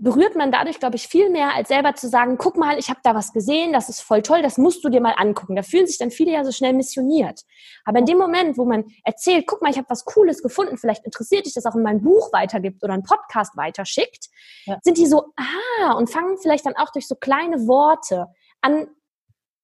[0.00, 3.00] berührt man dadurch, glaube ich, viel mehr, als selber zu sagen, guck mal, ich habe
[3.02, 5.56] da was gesehen, das ist voll toll, das musst du dir mal angucken.
[5.56, 7.42] Da fühlen sich dann viele ja so schnell missioniert.
[7.84, 11.04] Aber in dem Moment, wo man erzählt, guck mal, ich habe was Cooles gefunden, vielleicht
[11.04, 14.28] interessiert dich das auch in mein Buch weitergibt oder einen Podcast weiterschickt,
[14.64, 14.78] ja.
[14.82, 18.26] sind die so, ah, und fangen vielleicht dann auch durch so kleine Worte
[18.62, 18.86] an,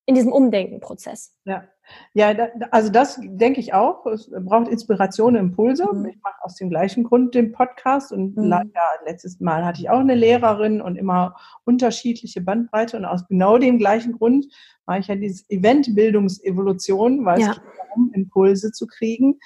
[0.05, 1.35] in diesem Umdenkenprozess.
[1.45, 1.65] Ja.
[2.15, 4.07] Ja, da, also das denke ich auch.
[4.07, 5.87] Es braucht Inspiration, Impulse.
[5.93, 6.07] Mhm.
[6.07, 8.51] Ich mache aus dem gleichen Grund den Podcast und mhm.
[8.51, 8.63] ja,
[9.05, 13.79] letztes Mal hatte ich auch eine Lehrerin und immer unterschiedliche Bandbreite und aus genau dem
[13.79, 14.47] gleichen Grund
[14.87, 17.51] mache ich ja dieses Eventbildungsevolution, weil ja.
[17.51, 19.39] es geht darum, Impulse zu kriegen.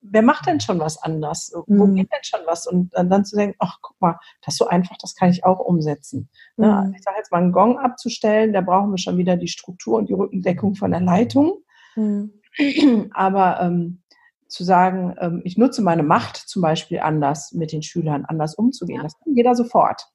[0.00, 1.52] Wer macht denn schon was anders?
[1.66, 1.78] Mhm.
[1.78, 2.66] Wo geht denn schon was?
[2.66, 5.58] Und dann zu denken, ach, guck mal, das ist so einfach, das kann ich auch
[5.58, 6.28] umsetzen.
[6.56, 6.86] Ne?
[6.86, 6.94] Mhm.
[6.94, 10.08] Ich sage jetzt mal, einen Gong abzustellen, da brauchen wir schon wieder die Struktur und
[10.08, 11.62] die Rückendeckung von der Leitung.
[11.96, 12.32] Mhm.
[13.12, 14.02] Aber ähm,
[14.48, 18.98] zu sagen, ähm, ich nutze meine Macht zum Beispiel anders mit den Schülern, anders umzugehen,
[18.98, 19.02] ja.
[19.02, 20.06] das kann jeder sofort.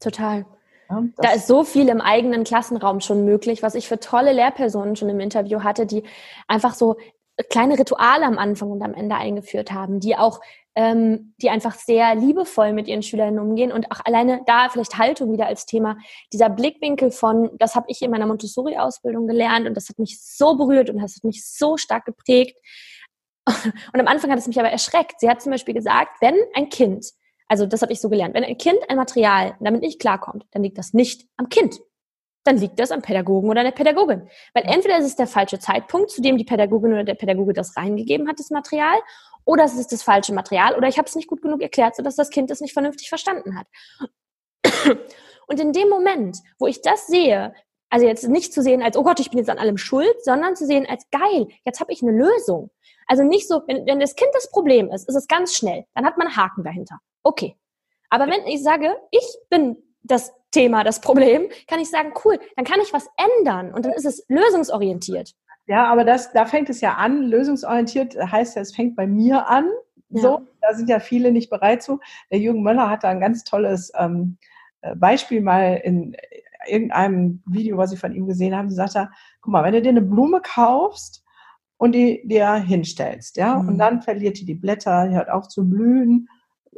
[0.00, 0.46] Total.
[0.90, 4.96] Ja, da ist so viel im eigenen Klassenraum schon möglich, was ich für tolle Lehrpersonen
[4.96, 6.04] schon im Interview hatte, die
[6.46, 6.96] einfach so
[7.50, 10.40] kleine Rituale am Anfang und am Ende eingeführt haben, die auch,
[10.74, 15.32] ähm, die einfach sehr liebevoll mit ihren Schülerinnen umgehen und auch alleine da vielleicht Haltung
[15.32, 15.96] wieder als Thema,
[16.32, 20.56] dieser Blickwinkel von, das habe ich in meiner Montessori-Ausbildung gelernt und das hat mich so
[20.56, 22.56] berührt und das hat mich so stark geprägt.
[23.92, 25.20] Und am Anfang hat es mich aber erschreckt.
[25.20, 27.10] Sie hat zum Beispiel gesagt, wenn ein Kind,
[27.46, 30.62] also das habe ich so gelernt, wenn ein Kind ein Material damit nicht klarkommt, dann
[30.62, 31.78] liegt das nicht am Kind.
[32.44, 34.28] Dann liegt das am Pädagogen oder der Pädagogin.
[34.52, 37.76] Weil entweder ist es der falsche Zeitpunkt, zu dem die Pädagogin oder der Pädagoge das
[37.76, 38.98] reingegeben hat, das Material,
[39.44, 42.16] oder es ist das falsche Material, oder ich habe es nicht gut genug erklärt, sodass
[42.16, 43.66] das Kind es nicht vernünftig verstanden hat.
[45.46, 47.54] Und in dem Moment, wo ich das sehe,
[47.90, 50.56] also jetzt nicht zu sehen als, oh Gott, ich bin jetzt an allem schuld, sondern
[50.56, 52.70] zu sehen als, geil, jetzt habe ich eine Lösung.
[53.06, 56.06] Also nicht so, wenn, wenn das Kind das Problem ist, ist es ganz schnell, dann
[56.06, 56.98] hat man Haken dahinter.
[57.22, 57.56] Okay.
[58.10, 62.64] Aber wenn ich sage, ich bin das Thema, das Problem, kann ich sagen, cool, dann
[62.64, 65.34] kann ich was ändern und dann ist es lösungsorientiert.
[65.66, 67.22] Ja, aber das, da fängt es ja an.
[67.22, 69.66] Lösungsorientiert heißt ja, es fängt bei mir an.
[70.10, 70.22] Ja.
[70.22, 72.00] So, da sind ja viele nicht bereit zu.
[72.30, 74.36] Der Jürgen Möller hat da ein ganz tolles ähm,
[74.82, 76.16] äh, Beispiel mal in
[76.68, 78.70] irgendeinem Video, was ich von ihm gesehen habe.
[78.70, 81.24] Sagt er, guck mal, wenn du dir eine Blume kaufst
[81.78, 83.68] und die dir hinstellst, ja, mhm.
[83.68, 86.28] und dann verliert die die Blätter, die hört auf zu blühen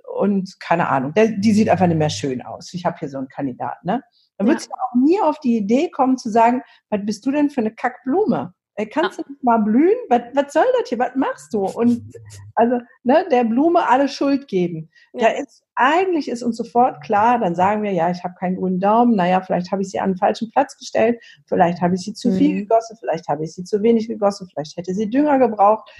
[0.05, 2.73] und keine Ahnung, der, die sieht einfach nicht mehr schön aus.
[2.75, 4.03] Ich habe hier so einen Kandidaten, ne?
[4.39, 4.77] Dann würdest ja.
[4.77, 7.75] du auch nie auf die Idee kommen zu sagen, was bist du denn für eine
[7.75, 8.53] Kackblume?
[8.79, 9.97] Ey, kannst du nicht mal blühen?
[10.11, 10.99] Was, was soll das hier?
[10.99, 11.65] Was machst du?
[11.65, 12.13] Und
[12.55, 14.91] also ne, der Blume alle Schuld geben.
[15.15, 15.29] Ja.
[15.29, 18.79] Da ist eigentlich ist uns sofort klar, dann sagen wir, ja, ich habe keinen grünen
[18.79, 22.13] Daumen, naja, vielleicht habe ich sie an den falschen Platz gestellt, vielleicht habe ich sie
[22.13, 22.35] zu mhm.
[22.35, 25.91] viel gegossen, vielleicht habe ich sie zu wenig gegossen, vielleicht hätte sie Dünger gebraucht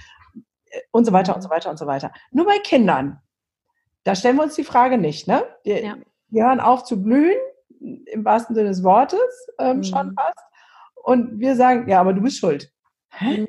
[0.91, 2.11] und so weiter und so weiter und so weiter.
[2.31, 3.19] Nur bei Kindern,
[4.07, 5.43] da stellen wir uns die Frage nicht, ne?
[5.65, 5.97] Die, ja.
[6.29, 7.37] die hören auf zu blühen,
[8.05, 9.19] im wahrsten Sinne des Wortes
[9.59, 9.83] ähm, mhm.
[9.83, 10.39] schon fast.
[10.95, 12.71] Und wir sagen, ja, aber du bist schuld.
[13.09, 13.41] Hä?
[13.41, 13.47] Mhm.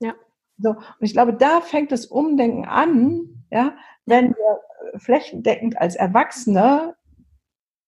[0.00, 0.14] Ja.
[0.56, 6.94] So, und ich glaube, da fängt das Umdenken an, ja, wenn wir flächendeckend als Erwachsene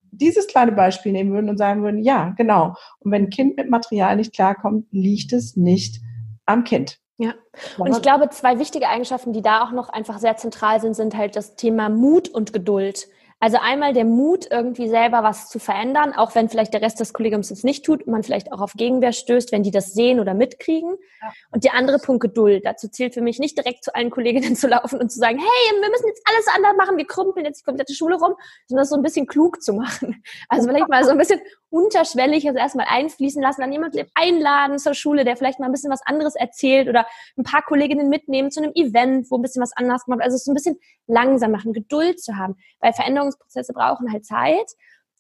[0.03, 2.75] dieses kleine Beispiel nehmen würden und sagen würden, ja, genau.
[2.99, 6.03] Und wenn ein Kind mit Material nicht klarkommt, liegt es nicht
[6.45, 7.01] am Kind.
[7.19, 7.35] Ja,
[7.79, 11.17] und ich glaube, zwei wichtige Eigenschaften, die da auch noch einfach sehr zentral sind, sind
[11.17, 13.09] halt das Thema Mut und Geduld.
[13.39, 17.13] Also einmal der Mut, irgendwie selber was zu verändern, auch wenn vielleicht der Rest des
[17.13, 20.21] Kollegiums es nicht tut und man vielleicht auch auf Gegenwehr stößt, wenn die das sehen
[20.21, 20.97] oder mitkriegen.
[21.21, 21.33] Ja.
[21.53, 22.65] Und der andere Punkt Geduld.
[22.65, 25.81] Dazu zählt für mich nicht direkt zu allen Kolleginnen zu laufen und zu sagen, hey,
[25.81, 28.35] wir müssen jetzt alles anders machen, wir krümpeln jetzt die komplette Schule rum,
[28.69, 30.23] sondern das so ein bisschen klug zu machen.
[30.49, 31.41] Also vielleicht mal so ein bisschen
[31.77, 35.93] unterschwellig also erstmal einfließen lassen, dann jemanden einladen zur Schule, der vielleicht mal ein bisschen
[35.93, 39.77] was anderes erzählt oder ein paar Kolleginnen mitnehmen zu einem Event, wo ein bisschen was
[39.77, 40.27] anders gemacht wird.
[40.27, 44.73] Also so ein bisschen langsam machen, Geduld zu haben, weil Veränderungsprozesse brauchen halt Zeit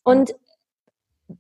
[0.03, 0.35] und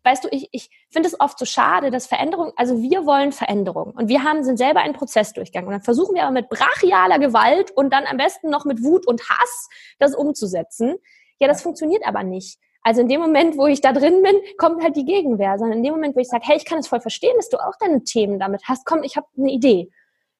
[0.02, 3.92] weißt du, ich, ich finde es oft so schade, dass Veränderung, also wir wollen Veränderung
[3.92, 7.18] und wir haben, sind selber einen Prozess durchgegangen und dann versuchen wir aber mit brachialer
[7.18, 10.96] Gewalt und dann am besten noch mit Wut und Hass das umzusetzen.
[11.38, 12.58] Ja, das funktioniert aber nicht.
[12.86, 15.82] Also in dem Moment, wo ich da drin bin, kommt halt die Gegenwehr, sondern in
[15.82, 18.04] dem Moment, wo ich sage, hey, ich kann es voll verstehen, dass du auch deine
[18.04, 19.90] Themen damit hast, komm, ich habe eine Idee.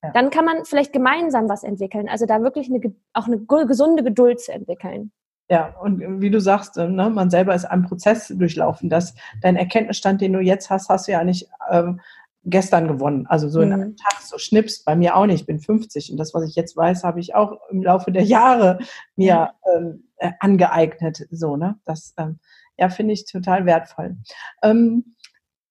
[0.00, 0.12] Ja.
[0.12, 2.08] Dann kann man vielleicht gemeinsam was entwickeln.
[2.08, 5.10] Also da wirklich eine, auch eine gesunde Geduld zu entwickeln.
[5.50, 8.90] Ja, und wie du sagst, äh, ne, man selber ist einen Prozess durchlaufen.
[8.90, 12.00] Das, dein Erkenntnisstand, den du jetzt hast, hast du ja nicht ähm,
[12.46, 13.26] gestern gewonnen.
[13.26, 13.96] Also so in einem mhm.
[13.96, 15.40] Tag, so schnippst, bei mir auch nicht.
[15.40, 18.22] Ich bin 50 und das, was ich jetzt weiß, habe ich auch im Laufe der
[18.22, 18.78] Jahre
[19.16, 21.26] mir ähm, äh, angeeignet.
[21.30, 21.78] So, ne?
[21.84, 22.38] Das ähm,
[22.78, 24.16] ja, finde ich total wertvoll.
[24.62, 25.16] Ähm,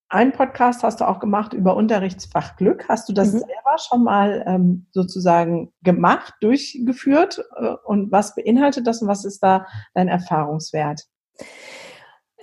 [0.10, 2.88] ein Podcast hast du auch gemacht über Unterrichtsfach Glück.
[2.90, 3.40] Hast du das mhm.
[3.40, 7.44] selber schon mal ähm, sozusagen gemacht, durchgeführt?
[7.58, 11.06] Äh, und was beinhaltet das und was ist da dein Erfahrungswert?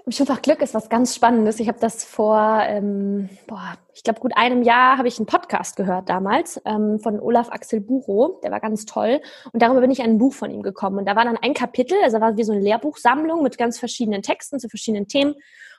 [0.08, 1.60] Schulfach Glück ist was ganz Spannendes.
[1.60, 5.76] Ich habe das vor, ähm, boah, ich glaube, gut einem Jahr habe ich einen Podcast
[5.76, 8.40] gehört damals ähm, von Olaf Axel Bucho.
[8.42, 9.20] Der war ganz toll.
[9.52, 10.98] Und darüber bin ich an ein Buch von ihm gekommen.
[10.98, 14.22] Und da war dann ein Kapitel, also war wie so eine Lehrbuchsammlung mit ganz verschiedenen
[14.22, 15.34] Texten zu verschiedenen Themen.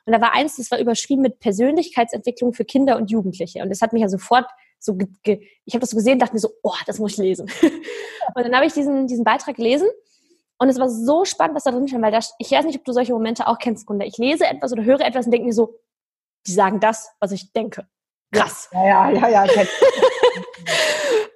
[0.06, 3.62] Und da war eins, das war überschrieben mit Persönlichkeitsentwicklung für Kinder und Jugendliche.
[3.62, 4.46] Und das hat mich ja sofort
[4.80, 7.50] so, ich habe das so gesehen, dachte mir so, oh, das muss ich lesen.
[8.36, 9.88] und dann habe ich diesen, diesen Beitrag gelesen
[10.63, 12.86] und es war so spannend, was da drin stand, weil da, ich weiß nicht, ob
[12.86, 14.06] du solche Momente auch kennst, Kunde.
[14.06, 15.78] Ich lese etwas oder höre etwas und denke mir so,
[16.47, 17.86] die sagen das, was ich denke.
[18.32, 18.69] Krass.
[18.71, 19.63] Ja, ja, ja, ja.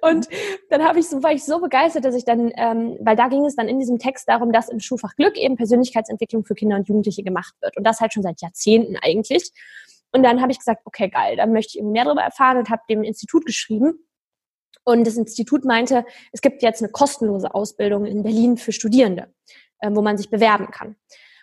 [0.00, 0.28] und
[0.70, 3.44] dann habe ich so, war ich so begeistert, dass ich dann, ähm, weil da ging
[3.44, 6.88] es dann in diesem Text darum, dass im Schulfach Glück eben Persönlichkeitsentwicklung für Kinder und
[6.88, 7.76] Jugendliche gemacht wird.
[7.76, 9.52] Und das halt schon seit Jahrzehnten eigentlich.
[10.10, 12.70] Und dann habe ich gesagt, okay, geil, dann möchte ich irgendwie mehr darüber erfahren und
[12.70, 14.07] habe dem Institut geschrieben
[14.84, 19.32] und das Institut meinte, es gibt jetzt eine kostenlose Ausbildung in Berlin für Studierende,
[19.80, 20.96] äh, wo man sich bewerben kann.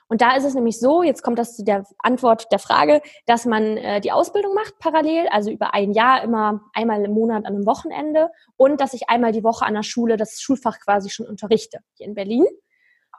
[0.07, 3.45] Und da ist es nämlich so, jetzt kommt das zu der Antwort der Frage, dass
[3.45, 7.55] man äh, die Ausbildung macht parallel, also über ein Jahr immer einmal im Monat an
[7.55, 11.25] einem Wochenende und dass ich einmal die Woche an der Schule das Schulfach quasi schon
[11.25, 12.45] unterrichte hier in Berlin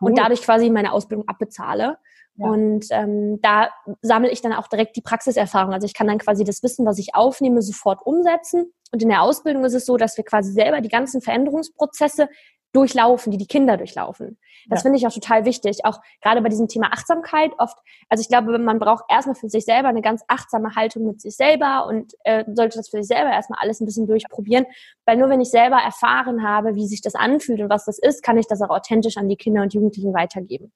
[0.00, 0.10] cool.
[0.10, 1.98] und dadurch quasi meine Ausbildung abbezahle.
[2.38, 2.48] Ja.
[2.48, 3.70] Und ähm, da
[4.02, 5.72] sammle ich dann auch direkt die Praxiserfahrung.
[5.72, 9.22] Also ich kann dann quasi das Wissen, was ich aufnehme, sofort umsetzen und in der
[9.22, 12.28] Ausbildung ist es so, dass wir quasi selber die ganzen Veränderungsprozesse
[12.72, 14.38] durchlaufen, die die Kinder durchlaufen.
[14.68, 14.82] Das ja.
[14.82, 15.84] finde ich auch total wichtig.
[15.84, 19.64] Auch gerade bei diesem Thema Achtsamkeit oft, also ich glaube, man braucht erstmal für sich
[19.64, 23.30] selber eine ganz achtsame Haltung mit sich selber und äh, sollte das für sich selber
[23.30, 24.66] erstmal alles ein bisschen durchprobieren.
[25.04, 28.22] Weil nur wenn ich selber erfahren habe, wie sich das anfühlt und was das ist,
[28.22, 30.72] kann ich das auch authentisch an die Kinder und Jugendlichen weitergeben.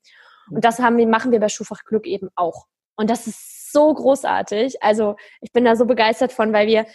[0.51, 2.67] Und das haben wir, machen wir bei Schulfach Glück eben auch.
[2.97, 4.83] Und das ist so großartig.
[4.83, 6.87] Also ich bin da so begeistert von, weil wir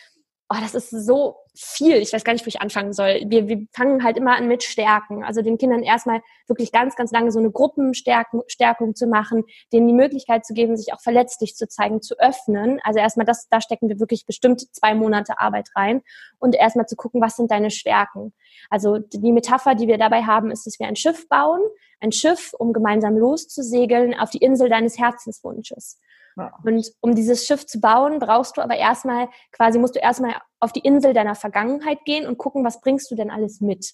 [0.55, 1.95] oh, das ist so viel.
[1.97, 3.23] Ich weiß gar nicht, wo ich anfangen soll.
[3.27, 5.23] Wir, wir fangen halt immer an mit Stärken.
[5.23, 9.87] Also den Kindern erstmal wirklich ganz, ganz lange so eine Gruppenstärkung Stärkung zu machen, denen
[9.87, 12.79] die Möglichkeit zu geben, sich auch verletzlich zu zeigen, zu öffnen.
[12.83, 16.01] Also erstmal das, da stecken wir wirklich bestimmt zwei Monate Arbeit rein
[16.39, 18.33] und erstmal zu gucken, was sind deine Stärken.
[18.69, 21.61] Also die Metapher, die wir dabei haben, ist, dass wir ein Schiff bauen,
[21.99, 25.99] ein Schiff, um gemeinsam loszusegeln auf die Insel deines Herzenswunsches.
[26.63, 30.73] Und um dieses Schiff zu bauen, brauchst du aber erstmal, quasi musst du erstmal auf
[30.73, 33.93] die Insel deiner Vergangenheit gehen und gucken, was bringst du denn alles mit.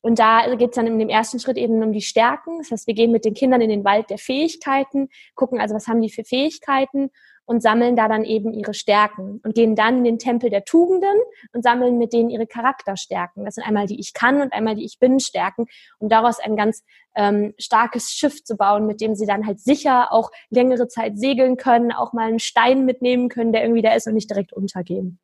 [0.00, 2.58] Und da geht es dann in dem ersten Schritt eben um die Stärken.
[2.58, 5.88] Das heißt, wir gehen mit den Kindern in den Wald der Fähigkeiten, gucken also, was
[5.88, 7.10] haben die für Fähigkeiten
[7.48, 11.16] und sammeln da dann eben ihre Stärken und gehen dann in den Tempel der Tugenden
[11.52, 13.46] und sammeln mit denen ihre Charakterstärken.
[13.46, 15.64] Das sind einmal die Ich kann und einmal die Ich bin Stärken,
[15.98, 16.84] um daraus ein ganz
[17.14, 21.56] ähm, starkes Schiff zu bauen, mit dem sie dann halt sicher auch längere Zeit segeln
[21.56, 25.18] können, auch mal einen Stein mitnehmen können, der irgendwie da ist und nicht direkt untergehen.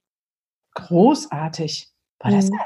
[0.77, 1.91] Großartig.
[2.19, 2.59] Boah, das mhm.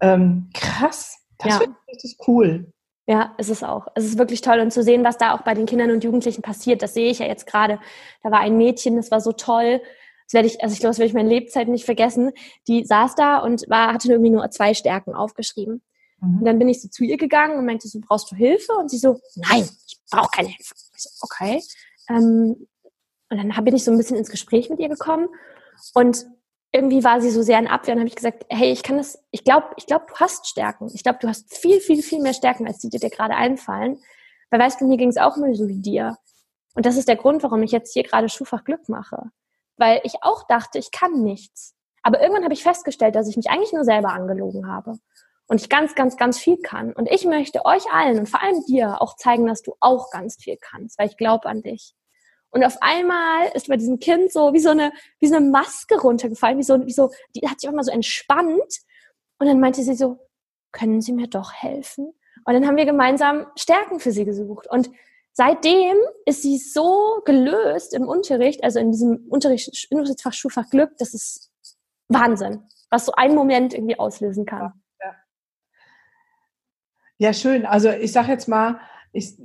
[0.00, 1.16] ähm, krass.
[1.38, 1.58] Das ja.
[1.60, 2.72] finde ich richtig cool.
[3.10, 3.88] Ja, ist es auch.
[3.96, 6.42] Es ist wirklich toll und zu sehen, was da auch bei den Kindern und Jugendlichen
[6.42, 6.80] passiert.
[6.80, 7.80] Das sehe ich ja jetzt gerade.
[8.22, 9.82] Da war ein Mädchen, das war so toll.
[10.26, 12.30] Das werde ich, also ich glaube, das werde ich meine Lebzeit nicht vergessen.
[12.68, 15.82] Die saß da und war, hatte irgendwie nur zwei Stärken aufgeschrieben.
[16.20, 16.38] Mhm.
[16.38, 18.74] Und dann bin ich so zu ihr gegangen und meinte so, brauchst du Hilfe?
[18.74, 20.72] Und sie so, nein, ich brauche keine Hilfe.
[20.94, 21.60] Ich so, okay.
[22.08, 22.68] Ähm,
[23.28, 25.26] und dann bin ich so ein bisschen ins Gespräch mit ihr gekommen
[25.94, 26.26] und
[26.72, 29.22] irgendwie war sie so sehr in Abwehr und habe ich gesagt, hey, ich kann das,
[29.30, 30.88] ich glaube, ich glaube, du hast Stärken.
[30.94, 34.00] Ich glaube, du hast viel, viel, viel mehr Stärken, als die dir gerade einfallen.
[34.50, 36.16] Weil weißt du, mir ging es auch nur so wie dir.
[36.74, 39.30] Und das ist der Grund, warum ich jetzt hier gerade Schulfach Glück mache.
[39.76, 41.74] Weil ich auch dachte, ich kann nichts.
[42.02, 44.98] Aber irgendwann habe ich festgestellt, dass ich mich eigentlich nur selber angelogen habe.
[45.48, 46.92] Und ich ganz, ganz, ganz viel kann.
[46.92, 50.36] Und ich möchte euch allen und vor allem dir auch zeigen, dass du auch ganz
[50.36, 51.94] viel kannst, weil ich glaube an dich.
[52.50, 56.00] Und auf einmal ist bei diesem Kind so wie so eine, wie so eine Maske
[56.00, 58.80] runtergefallen, wie so, wie so, die hat sich auch mal so entspannt.
[59.38, 60.18] Und dann meinte sie so,
[60.72, 62.12] können Sie mir doch helfen?
[62.44, 64.66] Und dann haben wir gemeinsam Stärken für sie gesucht.
[64.68, 64.90] Und
[65.32, 71.14] seitdem ist sie so gelöst im Unterricht, also in diesem Unterricht, Unterrichtsfach Schulfach Glück, das
[71.14, 71.50] ist
[72.08, 74.72] Wahnsinn, was so ein Moment irgendwie auslösen kann.
[75.00, 75.14] Ja,
[77.18, 77.66] ja schön.
[77.66, 78.80] Also ich sage jetzt mal,
[79.12, 79.36] ich,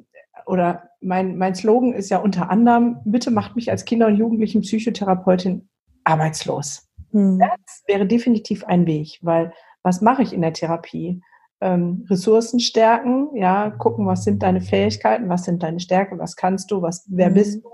[0.46, 4.62] oder mein, mein Slogan ist ja unter anderem, bitte macht mich als Kinder- und Jugendlichen
[4.62, 5.70] Psychotherapeutin
[6.04, 6.88] arbeitslos.
[7.12, 7.40] Hm.
[7.40, 9.54] Das wäre definitiv ein Weg, weil
[9.84, 11.22] was mache ich in der Therapie?
[11.62, 16.72] Ähm, Ressourcen stärken, ja, gucken, was sind deine Fähigkeiten, was sind deine Stärken, was kannst
[16.72, 17.34] du, was, wer hm.
[17.34, 17.70] bist du?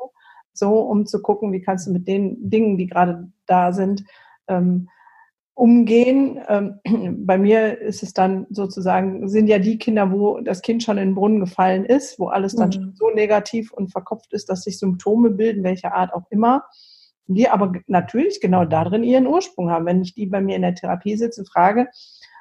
[0.53, 4.03] So, um zu gucken, wie kannst du mit den Dingen, die gerade da sind,
[4.47, 4.89] ähm,
[5.61, 6.41] umgehen.
[6.47, 6.79] Ähm,
[7.25, 11.09] bei mir ist es dann sozusagen, sind ja die Kinder, wo das Kind schon in
[11.09, 12.93] den Brunnen gefallen ist, wo alles dann mhm.
[12.95, 16.63] so negativ und verkopft ist, dass sich Symptome bilden, welcher Art auch immer,
[17.27, 19.85] die aber natürlich genau darin ihren Ursprung haben.
[19.85, 21.89] Wenn ich die bei mir in der Therapie sitze, frage,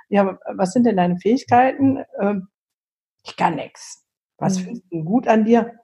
[0.08, 2.02] ja, was sind denn deine Fähigkeiten?
[2.18, 2.48] Ähm,
[3.22, 4.02] ich kann nichts.
[4.38, 4.62] Was mhm.
[4.62, 5.74] findest du gut an dir?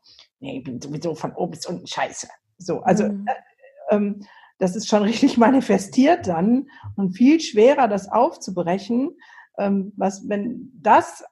[0.41, 2.29] Nee, ich bin sowieso von oben bis unten scheiße.
[2.57, 3.27] So, also mhm.
[3.29, 4.27] äh, ähm,
[4.59, 9.17] das ist schon richtig manifestiert dann und viel schwerer, das aufzubrechen.
[9.59, 11.25] Ähm, was, wenn das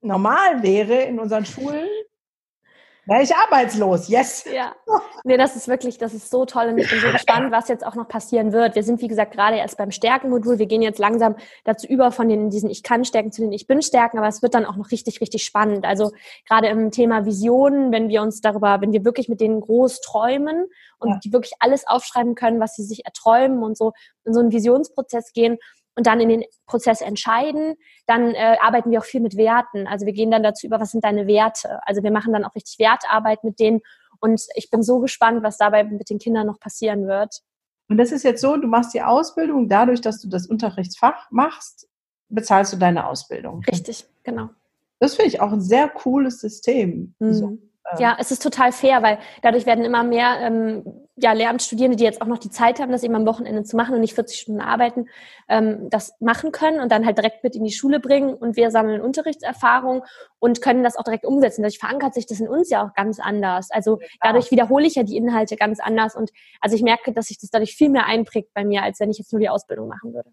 [0.00, 1.88] normal wäre in unseren Schulen,
[3.04, 4.44] wäre ich arbeitslos, yes.
[4.52, 4.74] Ja,
[5.24, 7.84] nee, das ist wirklich, das ist so toll und ich bin so gespannt, was jetzt
[7.84, 8.74] auch noch passieren wird.
[8.74, 10.58] Wir sind, wie gesagt, gerade erst beim Stärkenmodul.
[10.58, 13.66] Wir gehen jetzt langsam dazu über von den, diesen Ich kann Stärken zu den Ich
[13.66, 15.84] bin Stärken, aber es wird dann auch noch richtig, richtig spannend.
[15.84, 16.12] Also
[16.48, 20.66] gerade im Thema Visionen, wenn wir uns darüber, wenn wir wirklich mit denen groß träumen
[20.98, 21.18] und ja.
[21.24, 23.92] die wirklich alles aufschreiben können, was sie sich erträumen und so
[24.24, 25.58] in so einen Visionsprozess gehen,
[25.96, 27.74] und dann in den Prozess entscheiden.
[28.06, 29.86] Dann äh, arbeiten wir auch viel mit Werten.
[29.86, 31.80] Also wir gehen dann dazu über, was sind deine Werte.
[31.86, 33.80] Also wir machen dann auch richtig Wertarbeit mit denen.
[34.20, 37.42] Und ich bin so gespannt, was dabei mit den Kindern noch passieren wird.
[37.88, 41.88] Und das ist jetzt so, du machst die Ausbildung, dadurch, dass du das Unterrichtsfach machst,
[42.28, 43.62] bezahlst du deine Ausbildung.
[43.70, 44.48] Richtig, genau.
[44.98, 47.14] Das finde ich auch ein sehr cooles System.
[47.18, 47.32] Mhm.
[47.34, 47.58] So.
[47.98, 50.84] Ja, es ist total fair, weil dadurch werden immer mehr ähm,
[51.16, 53.94] ja, Lehramtsstudierende, die jetzt auch noch die Zeit haben, das eben am Wochenende zu machen
[53.94, 55.08] und nicht 40 Stunden arbeiten,
[55.48, 58.70] ähm, das machen können und dann halt direkt mit in die Schule bringen und wir
[58.70, 60.04] sammeln Unterrichtserfahrung
[60.38, 61.62] und können das auch direkt umsetzen.
[61.62, 63.70] Dadurch verankert sich das in uns ja auch ganz anders.
[63.70, 67.38] Also dadurch wiederhole ich ja die Inhalte ganz anders und also ich merke, dass sich
[67.38, 70.14] das dadurch viel mehr einprägt bei mir, als wenn ich jetzt nur die Ausbildung machen
[70.14, 70.30] würde.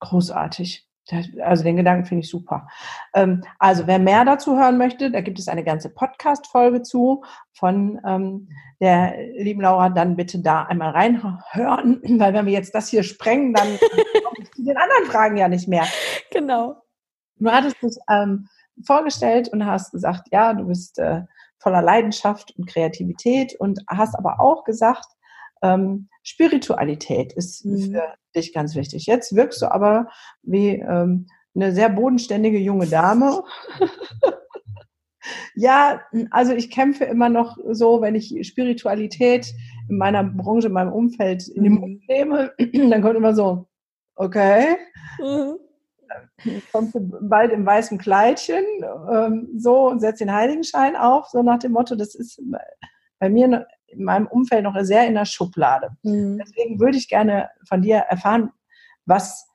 [0.00, 0.89] Großartig.
[1.42, 2.68] Also den Gedanken finde ich super.
[3.14, 8.00] Ähm, also wer mehr dazu hören möchte, da gibt es eine ganze Podcast-Folge zu von
[8.06, 8.48] ähm,
[8.80, 9.90] der lieben Laura.
[9.90, 13.66] Dann bitte da einmal reinhören, weil wenn wir jetzt das hier sprengen, dann
[14.24, 15.86] komme ich zu den anderen Fragen ja nicht mehr.
[16.30, 16.82] Genau.
[17.36, 18.48] Du hattest dich ähm,
[18.86, 21.22] vorgestellt und hast gesagt, ja, du bist äh,
[21.58, 25.06] voller Leidenschaft und Kreativität und hast aber auch gesagt,
[25.62, 27.92] ähm, Spiritualität ist mhm.
[27.92, 29.06] für dich ganz wichtig.
[29.06, 30.08] Jetzt wirkst du aber
[30.42, 33.42] wie ähm, eine sehr bodenständige junge Dame.
[35.54, 39.52] ja, also ich kämpfe immer noch so, wenn ich Spiritualität
[39.88, 42.06] in meiner Branche, in meinem Umfeld in den Mund mhm.
[42.08, 42.52] nehme,
[42.90, 43.66] dann kommt immer so,
[44.14, 44.76] okay.
[45.18, 45.56] Mhm.
[46.72, 48.64] Kommst du bald im weißen Kleidchen,
[49.12, 52.42] ähm, so und setzt den Heiligenschein auf, so nach dem Motto, das ist
[53.20, 55.90] bei mir in meinem Umfeld noch sehr in der Schublade.
[56.02, 56.38] Mhm.
[56.38, 58.50] Deswegen würde ich gerne von dir erfahren,
[59.06, 59.48] was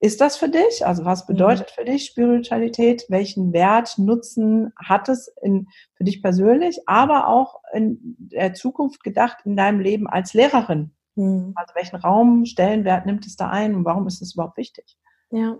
[0.00, 0.86] ist das für dich?
[0.86, 1.32] Also was mhm.
[1.32, 1.74] bedeutet mhm.
[1.80, 3.06] für dich Spiritualität?
[3.08, 9.38] Welchen Wert, Nutzen hat es in, für dich persönlich, aber auch in der Zukunft gedacht
[9.44, 10.94] in deinem Leben als Lehrerin?
[11.14, 11.52] Mhm.
[11.56, 14.98] Also welchen Raum, Stellenwert nimmt es da ein und warum ist es überhaupt wichtig?
[15.30, 15.58] Ja.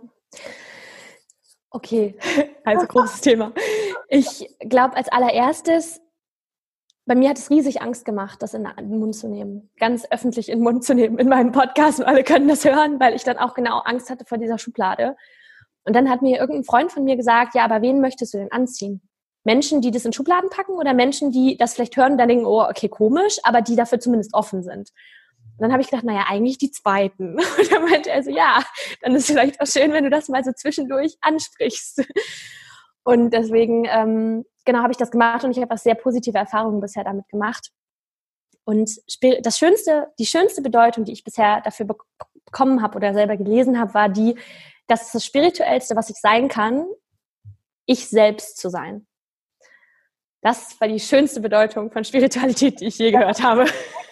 [1.71, 2.17] Okay,
[2.65, 3.53] also großes Thema.
[4.09, 6.01] Ich glaube, als allererstes
[7.07, 10.49] bei mir hat es riesig Angst gemacht, das in den Mund zu nehmen, ganz öffentlich
[10.49, 13.25] in den Mund zu nehmen in meinem Podcast und alle können das hören, weil ich
[13.25, 15.17] dann auch genau Angst hatte vor dieser Schublade.
[15.85, 18.53] Und dann hat mir irgendein Freund von mir gesagt, ja, aber wen möchtest du denn
[18.53, 19.03] anziehen?
[19.45, 22.47] Menschen, die das in Schubladen packen oder Menschen, die das vielleicht hören und dann denken,
[22.47, 24.91] oh, okay, komisch, aber die dafür zumindest offen sind.
[25.57, 27.37] Und dann habe ich gedacht, naja, eigentlich die zweiten.
[27.59, 28.65] Und dann meinte er so, ja,
[29.03, 32.03] dann ist es vielleicht auch schön, wenn du das mal so zwischendurch ansprichst.
[33.05, 36.81] Und deswegen ähm, genau habe ich das gemacht und ich habe auch sehr positive Erfahrungen
[36.81, 37.71] bisher damit gemacht.
[38.65, 38.91] Und
[39.43, 41.87] das schönste, die schönste Bedeutung, die ich bisher dafür
[42.47, 44.37] bekommen habe oder selber gelesen habe, war die,
[44.87, 46.87] dass das Spirituellste, was ich sein kann,
[47.87, 49.07] ich selbst zu sein.
[50.41, 53.67] Das war die schönste Bedeutung von Spiritualität, die ich je gehört habe.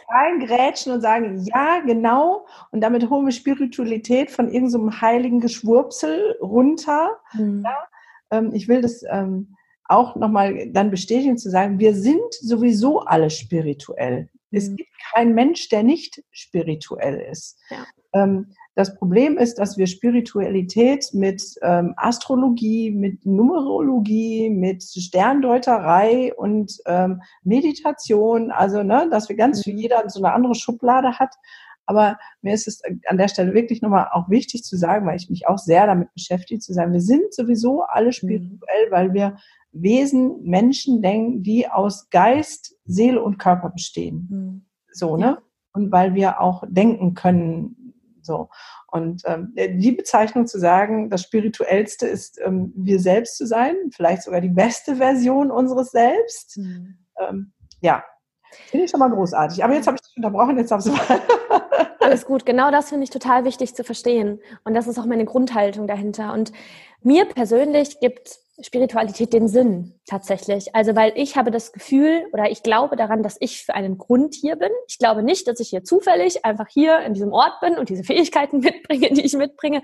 [0.08, 2.46] Reingrätschen und sagen, ja, genau.
[2.70, 7.18] Und damit holen wir Spiritualität von irgendeinem so heiligen Geschwurpsel runter.
[7.32, 7.62] Mhm.
[7.64, 7.76] Ja?
[8.32, 13.30] Ähm, ich will das ähm, auch nochmal dann bestätigen zu sagen, wir sind sowieso alle
[13.30, 14.22] spirituell.
[14.50, 14.58] Mhm.
[14.58, 17.60] Es gibt keinen Mensch, der nicht spirituell ist.
[17.70, 17.84] Ja.
[18.14, 26.78] Ähm, das Problem ist, dass wir Spiritualität mit Astrologie, mit Numerologie, mit Sterndeuterei und
[27.44, 29.76] Meditation, also ne, dass wir ganz mhm.
[29.76, 31.34] jeder so eine andere Schublade hat.
[31.86, 35.30] Aber mir ist es an der Stelle wirklich nochmal auch wichtig zu sagen, weil ich
[35.30, 38.12] mich auch sehr damit beschäftige, zu sagen, wir sind sowieso alle mhm.
[38.12, 39.36] spirituell, weil wir
[39.72, 44.28] Wesen, Menschen denken, die aus Geist, Seele und Körper bestehen.
[44.30, 44.66] Mhm.
[44.92, 45.24] So, ne?
[45.24, 45.42] Ja.
[45.74, 48.50] Und weil wir auch denken können, so.
[48.88, 54.22] Und ähm, die Bezeichnung zu sagen, das Spirituellste ist, ähm, wir selbst zu sein, vielleicht
[54.22, 56.58] sogar die beste Version unseres Selbst.
[56.58, 56.98] Mhm.
[57.18, 58.04] Ähm, ja,
[58.70, 59.62] finde ich schon mal großartig.
[59.62, 61.20] Aber jetzt habe ich dich unterbrochen, jetzt habe ich mal.
[62.00, 64.40] Alles gut, genau das finde ich total wichtig zu verstehen.
[64.64, 66.32] Und das ist auch meine Grundhaltung dahinter.
[66.32, 66.52] Und
[67.02, 70.74] mir persönlich gibt Spiritualität den Sinn tatsächlich.
[70.74, 74.34] Also weil ich habe das Gefühl oder ich glaube daran, dass ich für einen Grund
[74.34, 74.70] hier bin.
[74.88, 78.04] Ich glaube nicht, dass ich hier zufällig einfach hier in diesem Ort bin und diese
[78.04, 79.82] Fähigkeiten mitbringe, die ich mitbringe,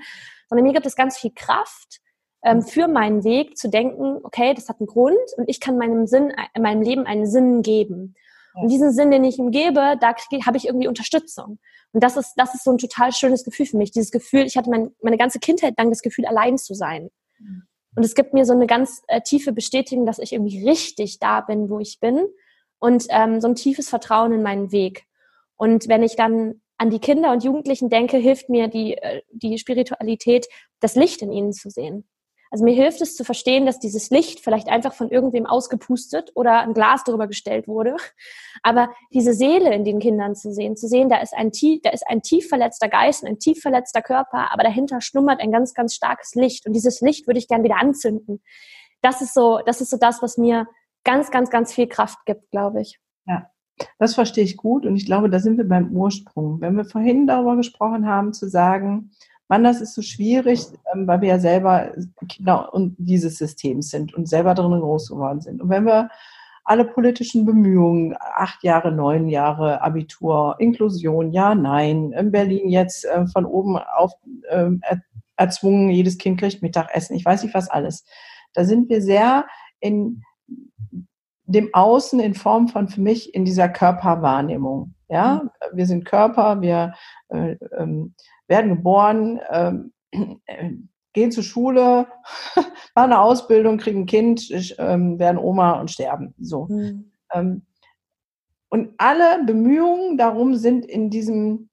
[0.49, 2.01] sondern mir gibt es ganz viel Kraft
[2.43, 6.07] ähm, für meinen Weg zu denken, okay, das hat einen Grund und ich kann meinem
[6.07, 8.15] Sinn, in meinem Leben einen Sinn geben.
[8.63, 10.15] Und diesen Sinn, den ich ihm gebe, da
[10.47, 11.59] habe ich irgendwie Unterstützung.
[11.93, 13.91] Und das ist, das ist so ein total schönes Gefühl für mich.
[13.91, 17.11] Dieses Gefühl, ich hatte mein, meine ganze Kindheit lang das Gefühl, allein zu sein.
[17.39, 17.63] Mhm.
[17.97, 21.41] Und es gibt mir so eine ganz äh, tiefe Bestätigung, dass ich irgendwie richtig da
[21.41, 22.27] bin, wo ich bin.
[22.79, 25.05] Und ähm, so ein tiefes Vertrauen in meinen Weg.
[25.57, 29.59] Und wenn ich dann an die Kinder und Jugendlichen denke, hilft mir die, äh, die
[29.59, 30.47] Spiritualität,
[30.81, 32.09] das Licht in ihnen zu sehen.
[32.51, 36.61] Also mir hilft es zu verstehen, dass dieses Licht vielleicht einfach von irgendwem ausgepustet oder
[36.61, 37.97] ein Glas darüber gestellt wurde.
[38.63, 41.91] Aber diese Seele in den Kindern zu sehen, zu sehen, da ist ein tief, da
[41.91, 45.95] ist ein tief verletzter Geist ein tief verletzter Körper, aber dahinter schlummert ein ganz, ganz
[45.95, 46.67] starkes Licht.
[46.67, 48.43] Und dieses Licht würde ich gern wieder anzünden.
[49.03, 50.67] Das ist so, das ist so das, was mir
[51.05, 52.99] ganz, ganz, ganz viel Kraft gibt, glaube ich.
[53.27, 53.51] Ja.
[53.99, 56.61] Das verstehe ich gut und ich glaube, da sind wir beim Ursprung.
[56.61, 59.13] Wenn wir vorhin darüber gesprochen haben, zu sagen,
[59.49, 61.93] Mann, das ist so schwierig, ähm, weil wir ja selber
[62.29, 65.63] Kinder und dieses Systems sind und selber drinnen groß geworden sind.
[65.63, 66.11] Und wenn wir
[66.65, 73.27] alle politischen Bemühungen, acht Jahre, neun Jahre Abitur, Inklusion, ja, nein, in Berlin jetzt äh,
[73.27, 74.13] von oben auf
[74.51, 74.71] äh,
[75.37, 78.05] erzwungen, jedes Kind kriegt Mittagessen, ich weiß nicht was alles.
[78.53, 79.47] Da sind wir sehr
[79.81, 80.23] in
[81.45, 84.95] dem Außen in Form von für mich in dieser Körperwahrnehmung.
[85.09, 85.77] Ja, mhm.
[85.77, 86.93] wir sind Körper, wir
[87.29, 88.15] äh, ähm,
[88.49, 90.73] werden geboren, ähm, äh,
[91.13, 92.09] gehen zur Schule,
[92.57, 96.35] machen eine Ausbildung, kriegen ein Kind, ähm, werden Oma und sterben.
[96.39, 96.67] So.
[96.67, 97.13] Mhm.
[97.33, 97.63] Ähm,
[98.71, 101.71] und alle Bemühungen darum sind in diesem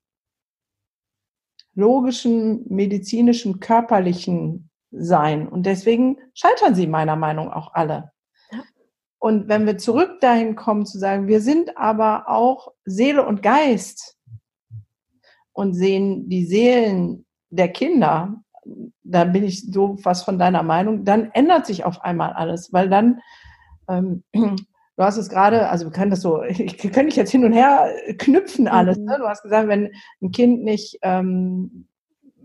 [1.74, 5.48] logischen, medizinischen, körperlichen Sein.
[5.48, 8.12] Und deswegen scheitern sie meiner Meinung nach auch alle.
[9.20, 14.14] Und wenn wir zurück dahin kommen zu sagen, wir sind aber auch Seele und Geist
[15.56, 18.43] und sehen die Seelen der Kinder,
[19.03, 22.89] da bin ich so was von deiner Meinung, dann ändert sich auf einmal alles, weil
[22.89, 23.22] dann,
[23.88, 24.58] ähm, du
[24.97, 27.89] hast es gerade, also wir können das so, ich kann dich jetzt hin und her
[28.18, 28.97] knüpfen alles.
[28.97, 29.06] Mhm.
[29.06, 29.18] Ne?
[29.18, 29.91] Du hast gesagt, wenn
[30.22, 31.88] ein Kind nicht ähm,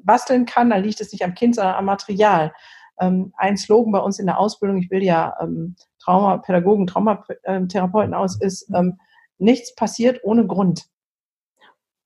[0.04, 2.52] basteln kann, dann liegt es nicht am Kind, sondern am Material.
[3.00, 8.40] Ähm, ein Slogan bei uns in der Ausbildung, ich will ja ähm, Traumapädagogen, Traumatherapeuten aus,
[8.40, 9.00] ist, ähm,
[9.38, 10.84] nichts passiert ohne Grund.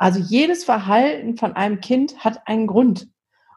[0.04, 3.08] Also jedes Verhalten von einem Kind hat einen Grund.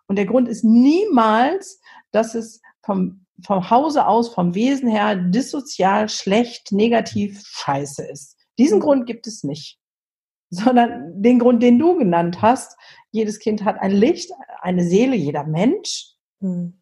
[0.07, 1.81] Und der Grund ist niemals,
[2.11, 8.37] dass es vom, vom Hause aus, vom Wesen her dissozial, schlecht, negativ, scheiße ist.
[8.57, 8.79] Diesen.
[8.79, 9.77] Grund gibt es nicht.
[10.49, 12.77] Sondern den Grund, den du genannt hast.
[13.11, 14.31] Jedes Kind hat ein Licht,
[14.61, 16.13] eine Seele, jeder Mensch.
[16.39, 16.81] Mhm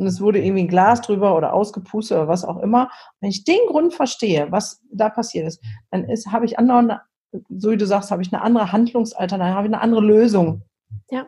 [0.00, 2.90] und es wurde irgendwie ein Glas drüber oder ausgepustet oder was auch immer.
[3.20, 7.02] Wenn ich den Grund verstehe, was da passiert ist, dann ist, habe ich andere,
[7.48, 10.62] so wie du sagst, habe ich eine andere Handlungsalternative, habe ich eine andere Lösung.
[11.10, 11.26] Ja.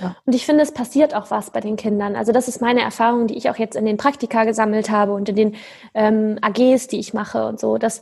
[0.00, 0.16] ja.
[0.24, 2.16] Und ich finde, es passiert auch was bei den Kindern.
[2.16, 5.28] Also das ist meine Erfahrung, die ich auch jetzt in den Praktika gesammelt habe und
[5.28, 5.54] in den
[5.94, 8.00] ähm, AGs, die ich mache und so, dass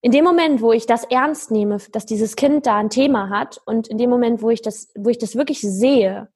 [0.00, 3.60] in dem Moment, wo ich das ernst nehme, dass dieses Kind da ein Thema hat
[3.64, 6.28] und in dem Moment, wo ich das, wo ich das wirklich sehe,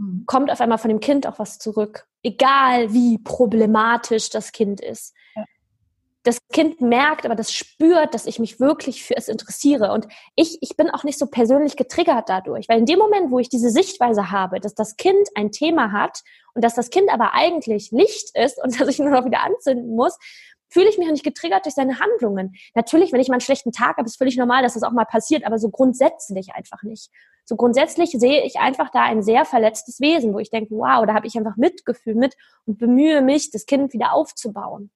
[0.00, 0.24] Mhm.
[0.26, 2.06] kommt auf einmal von dem Kind auch was zurück.
[2.22, 5.14] Egal wie problematisch das Kind ist.
[5.36, 5.44] Ja.
[6.22, 9.92] Das Kind merkt, aber das spürt, dass ich mich wirklich für es interessiere.
[9.92, 10.06] Und
[10.36, 13.48] ich, ich bin auch nicht so persönlich getriggert dadurch, weil in dem Moment, wo ich
[13.48, 16.22] diese Sichtweise habe, dass das Kind ein Thema hat
[16.54, 19.96] und dass das Kind aber eigentlich Licht ist und dass ich nur noch wieder anzünden
[19.96, 20.18] muss,
[20.70, 22.54] fühle ich mich auch nicht getriggert durch seine Handlungen.
[22.74, 25.04] Natürlich, wenn ich mal einen schlechten Tag habe, ist völlig normal, dass das auch mal
[25.04, 27.10] passiert, aber so grundsätzlich einfach nicht.
[27.44, 31.14] So grundsätzlich sehe ich einfach da ein sehr verletztes Wesen, wo ich denke, wow, da
[31.14, 34.90] habe ich einfach Mitgefühl mit und bemühe mich, das Kind wieder aufzubauen.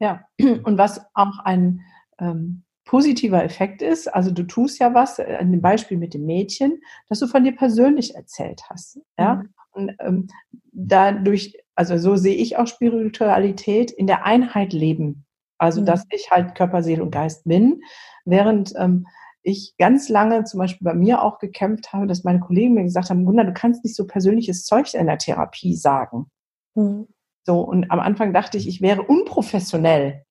[0.00, 0.22] Ja,
[0.64, 1.82] und was auch ein
[2.18, 6.26] ähm, positiver Effekt ist, also du tust ja was, äh, an dem Beispiel mit dem
[6.26, 8.98] Mädchen, dass du von dir persönlich erzählt hast.
[9.16, 9.36] Ja?
[9.36, 9.54] Mhm.
[9.72, 10.28] Und ähm,
[10.72, 15.24] dadurch also so sehe ich auch Spiritualität in der Einheit leben.
[15.56, 15.86] Also, mhm.
[15.86, 17.80] dass ich halt Körper, Seele und Geist bin,
[18.26, 19.06] während ähm,
[19.42, 23.08] ich ganz lange zum Beispiel bei mir auch gekämpft habe, dass meine Kollegen mir gesagt
[23.08, 26.30] haben, Gunnar, du kannst nicht so persönliches Zeug in der Therapie sagen.
[26.74, 27.08] Mhm.
[27.44, 30.24] So, und am Anfang dachte ich, ich wäre unprofessionell,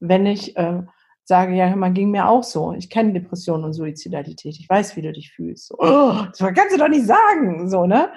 [0.00, 0.82] wenn ich äh,
[1.24, 2.72] sage, ja, man ging mir auch so.
[2.72, 4.56] Ich kenne Depression und Suizidalität.
[4.58, 5.68] Ich weiß, wie du dich fühlst.
[5.68, 7.70] So, oh, das kannst du doch nicht sagen.
[7.70, 8.10] So, ne?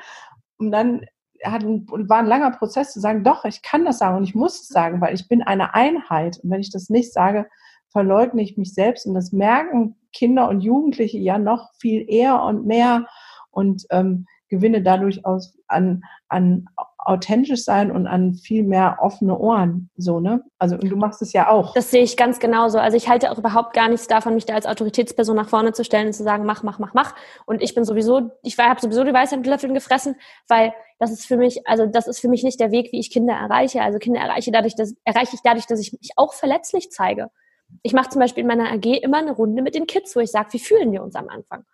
[0.58, 1.06] Und dann
[1.44, 4.36] hat ein, war ein langer Prozess zu sagen, doch, ich kann das sagen und ich
[4.36, 6.40] muss es sagen, weil ich bin eine Einheit.
[6.42, 7.48] Und wenn ich das nicht sage,
[7.92, 9.06] verleugne ich mich selbst.
[9.06, 13.08] Und das merken Kinder und Jugendliche ja noch viel eher und mehr
[13.52, 16.68] und ähm, gewinne dadurch aus, an, an
[16.99, 19.89] authentisch sein und an viel mehr offene Ohren.
[19.97, 20.43] So, ne?
[20.60, 21.74] Also, und du machst es ja auch.
[21.74, 22.78] Das sehe ich ganz genauso.
[22.78, 25.84] Also, ich halte auch überhaupt gar nichts davon, mich da als Autoritätsperson nach vorne zu
[25.84, 27.16] stellen und zu sagen, mach, mach, mach, mach.
[27.45, 30.16] Und ich bin sowieso, ich habe sowieso die Weisheit mit Löffeln gefressen,
[30.47, 33.12] weil das ist für mich, also, das ist für mich nicht der Weg, wie ich
[33.12, 33.82] Kinder erreiche.
[33.82, 37.30] Also, Kinder erreiche dadurch, dass, erreiche ich dadurch, dass ich mich auch verletzlich zeige.
[37.82, 40.32] Ich mache zum Beispiel in meiner AG immer eine Runde mit den Kids, wo ich
[40.32, 41.66] sage, wie fühlen wir uns am Anfang?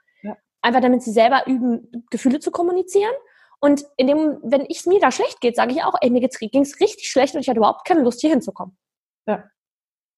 [0.62, 3.14] Einfach damit sie selber üben, Gefühle zu kommunizieren
[3.60, 6.62] und in dem, wenn es mir da schlecht geht, sage ich auch, ey, mir ging
[6.62, 8.78] es richtig schlecht und ich hatte überhaupt keine Lust, hier hinzukommen.
[9.28, 9.44] Ja.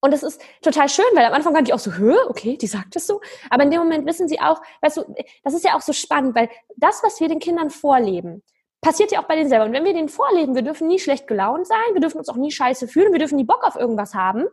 [0.00, 2.66] Und das ist total schön, weil am Anfang fand ich auch so, Hö, okay, die
[2.66, 3.20] sagt es so.
[3.50, 5.14] Aber in dem Moment wissen sie auch, weißt du,
[5.44, 8.42] das ist ja auch so spannend, weil das, was wir den Kindern vorleben,
[8.80, 9.64] passiert ja auch bei denen selber.
[9.64, 12.36] Und wenn wir denen vorleben, wir dürfen nie schlecht gelaunt sein, wir dürfen uns auch
[12.36, 14.46] nie scheiße fühlen, wir dürfen nie Bock auf irgendwas haben,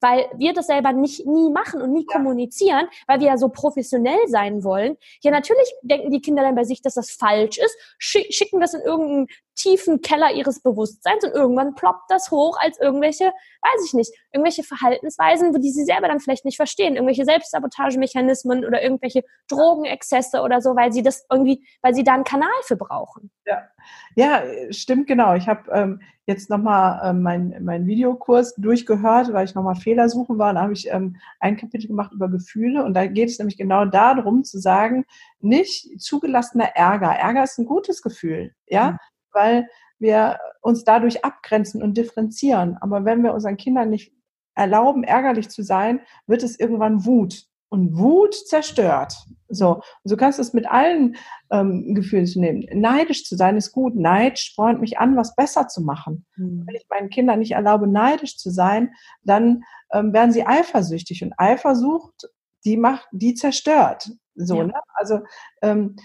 [0.00, 2.16] weil wir das selber nicht nie machen und nie ja.
[2.16, 4.96] kommunizieren, weil wir ja so professionell sein wollen.
[5.22, 8.80] Ja, natürlich denken die Kinder dann bei sich, dass das falsch ist, schicken das in
[8.80, 9.26] irgendeinen
[9.60, 14.62] tiefen Keller ihres Bewusstseins und irgendwann ploppt das hoch als irgendwelche, weiß ich nicht, irgendwelche
[14.62, 20.60] Verhaltensweisen, wo die sie selber dann vielleicht nicht verstehen, irgendwelche Selbstsabotagemechanismen oder irgendwelche Drogenexzesse oder
[20.60, 23.30] so, weil sie das irgendwie, weil sie da einen Kanal für brauchen.
[23.44, 23.68] Ja,
[24.14, 25.34] ja stimmt genau.
[25.34, 30.38] Ich habe ähm, jetzt nochmal ähm, meinen mein Videokurs durchgehört, weil ich nochmal Fehler suchen
[30.38, 30.54] war.
[30.54, 33.84] Da habe ich ähm, ein Kapitel gemacht über Gefühle und da geht es nämlich genau
[33.84, 35.04] darum zu sagen,
[35.40, 37.10] nicht zugelassener Ärger.
[37.10, 38.92] Ärger ist ein gutes Gefühl, ja.
[38.92, 38.98] Mhm
[39.32, 39.68] weil
[39.98, 42.76] wir uns dadurch abgrenzen und differenzieren.
[42.80, 44.12] Aber wenn wir unseren Kindern nicht
[44.54, 47.46] erlauben, ärgerlich zu sein, wird es irgendwann Wut.
[47.68, 49.14] und Wut zerstört.
[49.48, 51.16] So, und so kannst du es mit allen
[51.50, 52.66] ähm, Gefühlen zu nehmen.
[52.72, 53.94] Neidisch zu sein ist gut.
[53.96, 56.26] Neid spornt mich an, was besser zu machen.
[56.36, 56.64] Mhm.
[56.66, 59.62] Wenn ich meinen Kindern nicht erlaube, neidisch zu sein, dann
[59.92, 61.22] ähm, werden sie eifersüchtig.
[61.22, 62.28] Und Eifersucht,
[62.64, 64.10] die macht, die zerstört.
[64.34, 64.64] So, ja.
[64.64, 64.74] ne?
[64.94, 65.20] Also
[65.62, 65.96] ähm,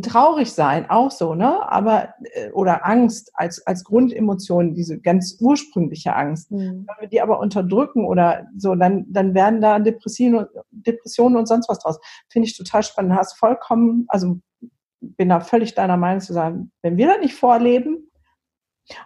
[0.00, 1.70] traurig sein auch so, ne?
[1.70, 6.50] Aber äh, oder Angst als als Grundemotion, diese ganz ursprüngliche Angst.
[6.50, 6.86] Mhm.
[6.86, 11.68] Wenn wir die aber unterdrücken oder so, dann dann werden da Depressionen, Depressionen und sonst
[11.68, 12.00] was draus.
[12.30, 13.14] Finde ich total spannend.
[13.14, 14.38] Hast vollkommen, also
[15.00, 18.08] bin da völlig deiner Meinung zu sagen, wenn wir das nicht vorleben,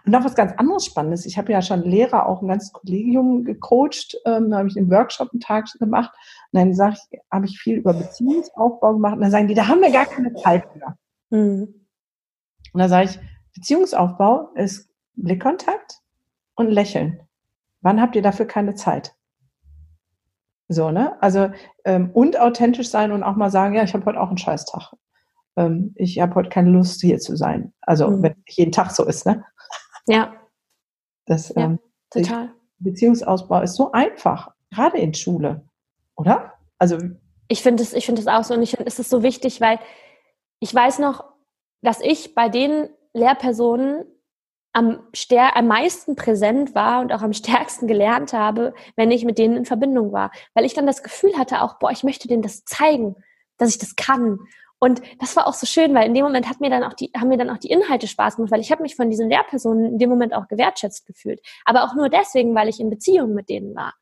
[0.05, 1.25] und noch was ganz anderes Spannendes.
[1.25, 4.17] Ich habe ja schon Lehrer, auch ein ganzes Kollegium gecoacht.
[4.25, 6.11] Ähm, da habe ich einen Workshop einen Tag gemacht.
[6.51, 9.15] Und dann sage ich, habe ich viel über Beziehungsaufbau gemacht.
[9.15, 10.95] Und dann sagen die, da haben wir gar keine Zeit für.
[11.35, 11.87] Mhm.
[12.73, 13.19] Und dann sage ich,
[13.55, 15.99] Beziehungsaufbau ist Blickkontakt
[16.55, 17.19] und Lächeln.
[17.81, 19.15] Wann habt ihr dafür keine Zeit?
[20.67, 21.21] So, ne?
[21.21, 21.49] Also,
[21.85, 24.93] ähm, und authentisch sein und auch mal sagen, ja, ich habe heute auch einen Scheißtag.
[25.55, 27.73] Ähm, ich habe heute keine Lust, hier zu sein.
[27.81, 28.23] Also, mhm.
[28.23, 29.45] wenn jeden Tag so ist, ne?
[30.07, 30.35] Ja.
[31.25, 31.79] Das, ja, ähm,
[32.09, 32.53] total.
[32.79, 35.67] Beziehungsausbau ist so einfach, gerade in Schule,
[36.15, 36.53] oder?
[36.77, 36.97] Also
[37.47, 39.61] ich finde es, ich finde es auch so und ich finde es ist so wichtig,
[39.61, 39.79] weil
[40.59, 41.23] ich weiß noch,
[41.81, 44.05] dass ich bei den Lehrpersonen
[44.73, 44.99] am,
[45.53, 49.65] am meisten präsent war und auch am stärksten gelernt habe, wenn ich mit denen in
[49.65, 50.31] Verbindung war.
[50.53, 53.15] Weil ich dann das Gefühl hatte auch, boah, ich möchte denen das zeigen,
[53.57, 54.39] dass ich das kann.
[54.79, 57.11] Und das war auch so schön, weil in dem Moment hat mir dann auch die,
[57.17, 59.85] haben mir dann auch die Inhalte Spaß gemacht, weil ich habe mich von diesen Lehrpersonen
[59.85, 61.41] in dem Moment auch gewertschätzt gefühlt.
[61.65, 63.93] Aber auch nur deswegen, weil ich in Beziehung mit denen war.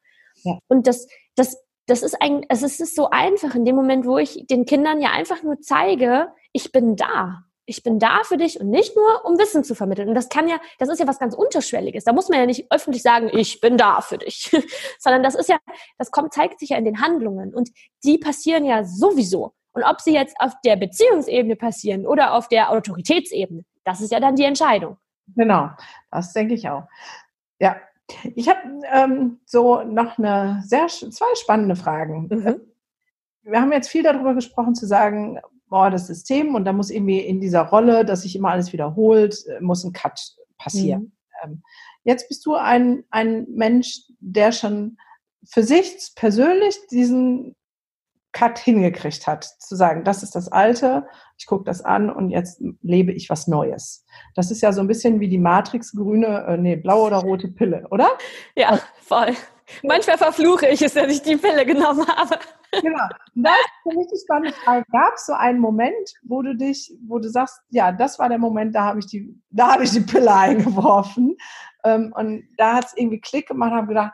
[0.43, 0.57] Ja.
[0.67, 4.45] Und das, das, das ist ein, es ist so einfach in dem Moment, wo ich
[4.49, 7.43] den Kindern ja einfach nur zeige, ich bin da.
[7.67, 10.07] Ich bin da für dich und nicht nur, um Wissen zu vermitteln.
[10.07, 12.03] Und das kann ja, das ist ja was ganz Unterschwelliges.
[12.03, 14.51] Da muss man ja nicht öffentlich sagen, ich bin da für dich,
[14.99, 15.57] sondern das ist ja,
[15.97, 17.71] das kommt, zeigt sich ja in den Handlungen und
[18.03, 19.53] die passieren ja sowieso.
[19.76, 24.21] Und ob sie jetzt auf der Beziehungsebene passieren oder auf der Autoritätsebene, das ist ja
[24.21, 24.97] dann die Entscheidung.
[25.36, 25.69] Genau,
[26.11, 26.84] das denke ich auch.
[27.59, 27.76] Ja,
[28.36, 28.59] ich habe
[28.91, 32.28] ähm, so noch eine sehr zwei spannende Fragen.
[32.30, 32.61] Mhm.
[33.43, 37.19] Wir haben jetzt viel darüber gesprochen, zu sagen, boah, das System und da muss irgendwie
[37.19, 40.19] in dieser Rolle, dass sich immer alles wiederholt, äh, muss ein Cut
[40.57, 41.01] passieren.
[41.01, 41.11] Mhm.
[41.43, 41.63] Ähm,
[42.05, 44.97] jetzt bist du ein, ein Mensch, der schon
[45.43, 47.55] für sich persönlich diesen
[48.36, 51.07] Cut hingekriegt hat, zu sagen, das ist das Alte,
[51.38, 54.05] ich gucke das an und jetzt lebe ich was Neues.
[54.36, 57.47] Das ist ja so ein bisschen wie die Matrix grüne, äh, nee, blaue oder rote
[57.47, 58.09] Pille, oder?
[58.57, 59.33] Ja, voll.
[59.83, 62.38] Manchmal verfluche ich es, dass ich die Pille genommen habe.
[62.81, 63.05] Genau.
[63.36, 64.83] Und da ist richtig spannende Frage.
[64.91, 68.38] Gab es so einen Moment, wo du dich, wo du sagst, ja, das war der
[68.38, 71.38] Moment, da habe ich die, da habe ich die Pille eingeworfen.
[71.86, 74.11] Ähm, und da hat es irgendwie Klick gemacht und habe gedacht,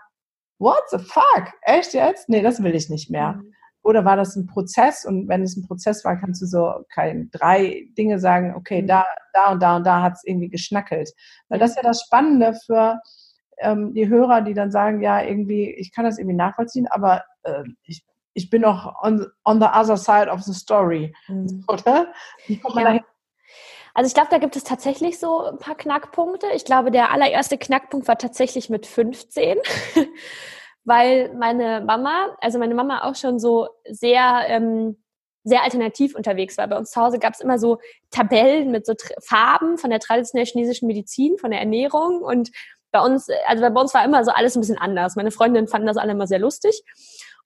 [0.59, 1.51] what the fuck?
[1.63, 2.29] Echt jetzt?
[2.29, 3.33] Nee, das will ich nicht mehr.
[3.33, 3.53] Mhm.
[3.83, 5.05] Oder war das ein Prozess?
[5.05, 8.87] Und wenn es ein Prozess war, kannst du so kein drei Dinge sagen, okay, mhm.
[8.87, 11.11] da, da und da und da hat es irgendwie geschnackelt.
[11.49, 12.99] Weil das ist ja das Spannende für
[13.59, 17.63] ähm, die Hörer, die dann sagen, ja, irgendwie, ich kann das irgendwie nachvollziehen, aber äh,
[17.83, 18.03] ich,
[18.33, 21.13] ich bin noch on, on the other side of the story.
[21.27, 21.63] Mhm.
[21.67, 22.13] Oder?
[22.47, 22.89] Wie kommt man ja.
[22.89, 23.03] dahin?
[23.93, 26.47] Also ich glaube, da gibt es tatsächlich so ein paar Knackpunkte.
[26.55, 29.57] Ich glaube, der allererste Knackpunkt war tatsächlich mit 15.
[30.83, 35.03] weil meine Mama, also meine Mama auch schon so sehr, ähm,
[35.43, 36.67] sehr alternativ unterwegs war.
[36.67, 37.79] Bei uns zu Hause gab es immer so
[38.11, 42.51] Tabellen mit so Farben von der traditionellen chinesischen Medizin, von der Ernährung und
[42.91, 45.15] bei uns, also bei uns war immer so alles ein bisschen anders.
[45.15, 46.83] Meine Freundinnen fanden das alle immer sehr lustig.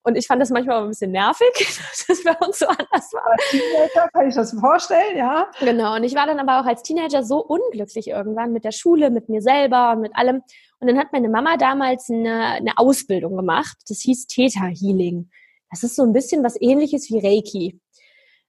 [0.02, 3.12] Und ich fand das manchmal auch ein bisschen nervig, dass es bei uns so anders
[3.12, 3.26] war.
[3.26, 5.48] Als Teenager kann ich das vorstellen, ja.
[5.60, 5.96] Genau.
[5.96, 9.28] Und ich war dann aber auch als Teenager so unglücklich irgendwann mit der Schule, mit
[9.28, 10.42] mir selber und mit allem.
[10.78, 13.76] Und dann hat meine Mama damals eine, eine Ausbildung gemacht.
[13.88, 15.30] Das hieß Theta Healing.
[15.70, 17.80] Das ist so ein bisschen was ähnliches wie Reiki.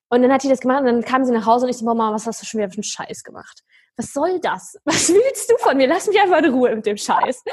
[0.10, 1.86] Und dann hat sie das gemacht und dann kam sie nach Hause und ich so,
[1.86, 3.64] Mama, was hast du schon wieder für einen Scheiß gemacht?
[3.98, 4.78] Was soll das?
[4.86, 5.88] Was willst du von mir?
[5.88, 7.44] Lass mich einfach in Ruhe mit dem Scheiß.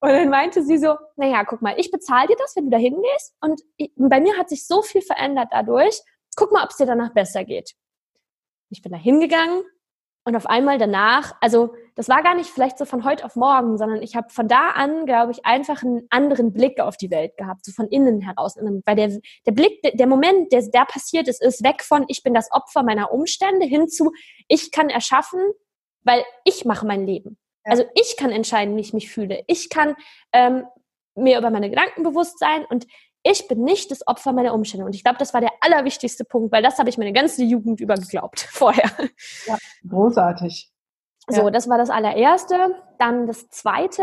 [0.00, 2.76] Und dann meinte sie so, naja, guck mal, ich bezahle dir das, wenn du da
[2.76, 3.34] hingehst.
[3.40, 3.62] Und
[3.96, 6.00] bei mir hat sich so viel verändert dadurch.
[6.36, 7.72] Guck mal, ob es dir danach besser geht.
[8.70, 9.62] Ich bin da hingegangen
[10.28, 13.78] und auf einmal danach, also das war gar nicht vielleicht so von heute auf morgen,
[13.78, 17.38] sondern ich habe von da an, glaube ich, einfach einen anderen Blick auf die Welt
[17.38, 18.56] gehabt, so von innen heraus.
[18.84, 22.34] Weil der, der Blick, der Moment, der da passiert ist, ist weg von, ich bin
[22.34, 24.12] das Opfer meiner Umstände hin zu,
[24.48, 25.40] ich kann erschaffen,
[26.02, 27.38] weil ich mache mein Leben.
[27.64, 29.44] Also ich kann entscheiden, wie ich mich fühle.
[29.46, 29.96] Ich kann
[30.34, 30.66] ähm,
[31.14, 32.86] mir über meine Gedanken bewusst sein und
[33.30, 34.86] ich bin nicht das Opfer meiner Umstände.
[34.86, 37.80] Und ich glaube, das war der allerwichtigste Punkt, weil das habe ich meine ganze Jugend
[37.80, 38.90] über geglaubt vorher.
[39.46, 40.70] Ja, großartig.
[41.30, 42.74] So, das war das allererste.
[42.98, 44.02] Dann das zweite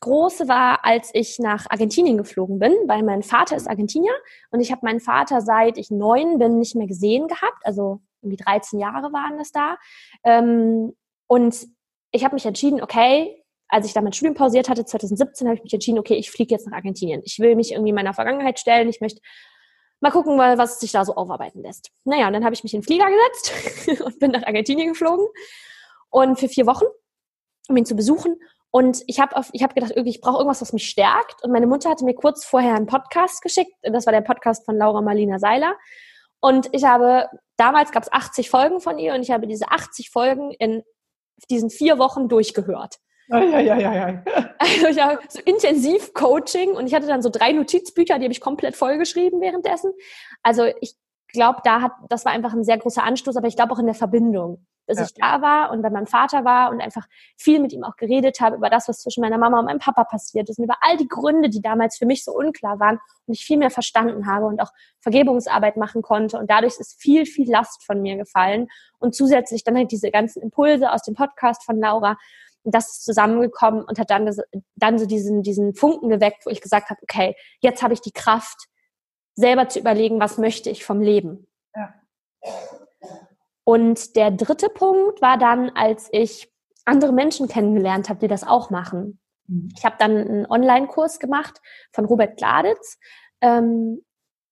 [0.00, 4.12] große war, als ich nach Argentinien geflogen bin, weil mein Vater ist Argentinier
[4.50, 8.36] und ich habe meinen Vater seit ich neun bin nicht mehr gesehen gehabt, also irgendwie
[8.36, 9.76] 13 Jahre waren das da.
[10.24, 10.94] Ähm,
[11.26, 11.66] und
[12.10, 13.37] ich habe mich entschieden, okay,
[13.68, 16.54] als ich da mein Studium pausiert hatte, 2017, habe ich mich entschieden, okay, ich fliege
[16.54, 17.22] jetzt nach Argentinien.
[17.24, 18.88] Ich will mich irgendwie meiner Vergangenheit stellen.
[18.88, 19.20] Ich möchte
[20.00, 21.90] mal gucken, was sich da so aufarbeiten lässt.
[22.04, 25.26] Naja, und dann habe ich mich in den Flieger gesetzt und bin nach Argentinien geflogen.
[26.10, 26.86] Und für vier Wochen,
[27.68, 28.36] um ihn zu besuchen.
[28.70, 31.42] Und ich habe ich hab gedacht, irgendwie, ich brauche irgendwas, was mich stärkt.
[31.42, 33.72] Und meine Mutter hatte mir kurz vorher einen Podcast geschickt.
[33.82, 35.76] Das war der Podcast von Laura Marlina Seiler.
[36.40, 40.10] Und ich habe, damals gab es 80 Folgen von ihr und ich habe diese 80
[40.10, 40.82] Folgen in
[41.50, 42.96] diesen vier Wochen durchgehört.
[43.28, 44.22] Ja, ja, ja, ja.
[44.58, 48.32] Also ich habe so intensiv Coaching und ich hatte dann so drei Notizbücher, die habe
[48.32, 49.92] ich komplett vollgeschrieben währenddessen.
[50.42, 50.94] Also ich
[51.28, 53.86] glaube, da hat, das war einfach ein sehr großer Anstoß, aber ich glaube auch in
[53.86, 55.04] der Verbindung dass ja.
[55.04, 57.06] ich da war und bei meinem Vater war und einfach
[57.36, 60.04] viel mit ihm auch geredet habe über das, was zwischen meiner Mama und meinem Papa
[60.04, 63.34] passiert ist und über all die Gründe, die damals für mich so unklar waren und
[63.34, 67.50] ich viel mehr verstanden habe und auch Vergebungsarbeit machen konnte und dadurch ist viel, viel
[67.50, 68.68] Last von mir gefallen
[68.98, 72.16] und zusätzlich dann halt diese ganzen Impulse aus dem Podcast von Laura,
[72.64, 74.30] das ist zusammengekommen und hat dann,
[74.76, 78.12] dann so diesen, diesen Funken geweckt, wo ich gesagt habe, okay, jetzt habe ich die
[78.12, 78.68] Kraft,
[79.34, 81.46] selber zu überlegen, was möchte ich vom Leben.
[81.74, 81.94] Ja.
[83.62, 86.52] Und der dritte Punkt war dann, als ich
[86.84, 89.20] andere Menschen kennengelernt habe, die das auch machen.
[89.46, 89.68] Mhm.
[89.76, 91.60] Ich habe dann einen Online-Kurs gemacht
[91.92, 92.98] von Robert Gladitz.
[93.40, 94.02] Ähm,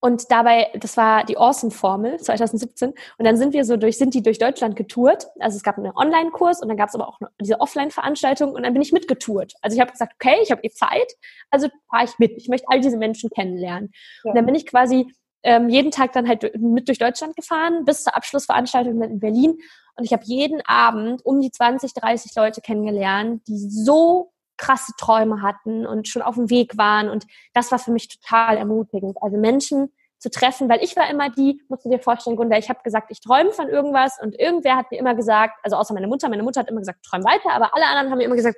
[0.01, 2.91] und dabei, das war die Awesome-Formel 2017.
[2.91, 5.27] Und dann sind wir so durch, sind die durch Deutschland getourt.
[5.41, 8.73] Also es gab einen Online-Kurs und dann gab es aber auch diese Offline-Veranstaltung und dann
[8.73, 9.55] bin ich mitgetourt.
[9.63, 11.13] Also ich habe gesagt, okay, ich habe eh Zeit,
[11.51, 12.33] also fahre ich mit.
[12.37, 13.91] Ich möchte all diese Menschen kennenlernen.
[14.23, 14.31] Ja.
[14.31, 15.07] Und dann bin ich quasi
[15.43, 19.59] ähm, jeden Tag dann halt mit durch Deutschland gefahren, bis zur Abschlussveranstaltung in Berlin.
[19.97, 25.43] Und ich habe jeden Abend um die 20, 30 Leute kennengelernt, die so krasse Träume
[25.43, 27.09] hatten und schon auf dem Weg waren.
[27.09, 29.17] Und das war für mich total ermutigend.
[29.21, 32.69] Also Menschen zu treffen, weil ich war immer die, musst du dir vorstellen, Gunda, ich
[32.69, 36.07] habe gesagt, ich träume von irgendwas und irgendwer hat mir immer gesagt, also außer meine
[36.07, 38.57] Mutter, meine Mutter hat immer gesagt, träum weiter, aber alle anderen haben mir immer gesagt,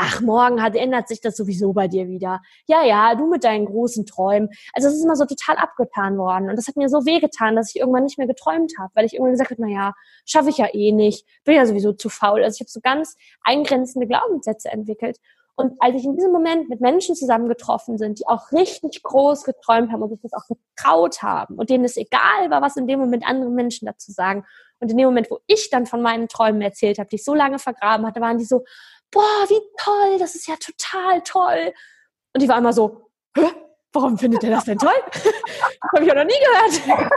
[0.00, 2.40] ach, morgen hat, ändert sich das sowieso bei dir wieder.
[2.66, 4.48] Ja, ja, du mit deinen großen Träumen.
[4.72, 6.48] Also es ist immer so total abgetan worden.
[6.48, 9.14] Und das hat mir so wehgetan, dass ich irgendwann nicht mehr geträumt habe, weil ich
[9.14, 9.94] irgendwann gesagt habe, na ja,
[10.24, 12.44] schaffe ich ja eh nicht, bin ja sowieso zu faul.
[12.44, 15.18] Also ich habe so ganz eingrenzende Glaubenssätze entwickelt.
[15.58, 19.90] Und als ich in diesem Moment mit Menschen zusammengetroffen sind, die auch richtig groß geträumt
[19.90, 23.00] haben und sich das auch getraut haben und denen es egal war, was in dem
[23.00, 24.46] Moment andere Menschen dazu sagen.
[24.78, 27.34] Und in dem Moment, wo ich dann von meinen Träumen erzählt habe, die ich so
[27.34, 28.64] lange vergraben hatte, waren die so,
[29.10, 31.72] boah, wie toll, das ist ja total toll.
[32.32, 33.50] Und die war immer so, Hä?
[33.92, 34.90] Warum findet ihr das denn toll?
[35.12, 37.08] das habe ich ja noch nie gehört.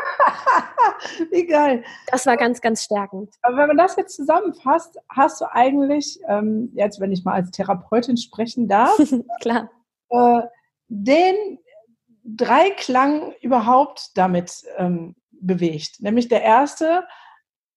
[1.31, 1.83] wie geil.
[2.07, 3.33] Das war ganz, ganz stärkend.
[3.41, 7.51] Aber wenn man das jetzt zusammenfasst, hast du eigentlich, ähm, jetzt wenn ich mal als
[7.51, 8.97] Therapeutin sprechen darf,
[9.41, 9.69] Klar.
[10.09, 10.41] Äh,
[10.87, 11.59] den
[12.23, 16.01] Dreiklang überhaupt damit ähm, bewegt.
[16.01, 17.03] Nämlich der erste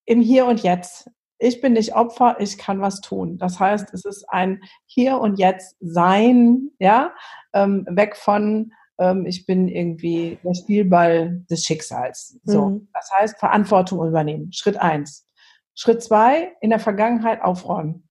[0.05, 3.37] im Hier und Jetzt ich bin nicht Opfer, ich kann was tun.
[3.37, 7.13] Das heißt, es ist ein Hier und Jetzt Sein, ja,
[7.53, 12.39] ähm, weg von ähm, ich bin irgendwie der Spielball des Schicksals.
[12.43, 12.87] So, mhm.
[12.93, 14.51] das heißt Verantwortung übernehmen.
[14.51, 15.27] Schritt eins.
[15.73, 18.07] Schritt zwei: in der Vergangenheit aufräumen.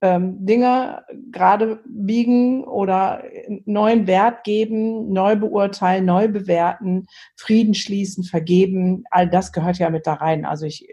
[0.00, 1.02] Ähm, Dinge
[1.32, 3.24] gerade biegen oder
[3.64, 7.06] neuen Wert geben, neu beurteilen, neu bewerten,
[7.36, 9.04] Frieden schließen, vergeben.
[9.10, 10.44] All das gehört ja mit da rein.
[10.44, 10.86] Also ich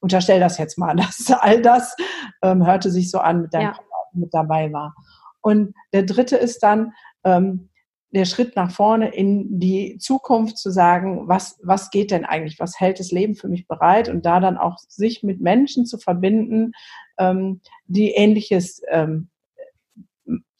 [0.00, 1.94] unterstelle das jetzt mal, dass all das
[2.42, 3.78] ähm, hörte sich so an, mit deinem ja.
[4.12, 4.94] mit dabei war.
[5.42, 6.92] Und der dritte ist dann
[7.24, 7.68] ähm,
[8.16, 12.80] der Schritt nach vorne in die Zukunft zu sagen, was, was geht denn eigentlich, was
[12.80, 16.72] hält das Leben für mich bereit und da dann auch sich mit Menschen zu verbinden,
[17.18, 19.28] ähm, die ähnliches ähm,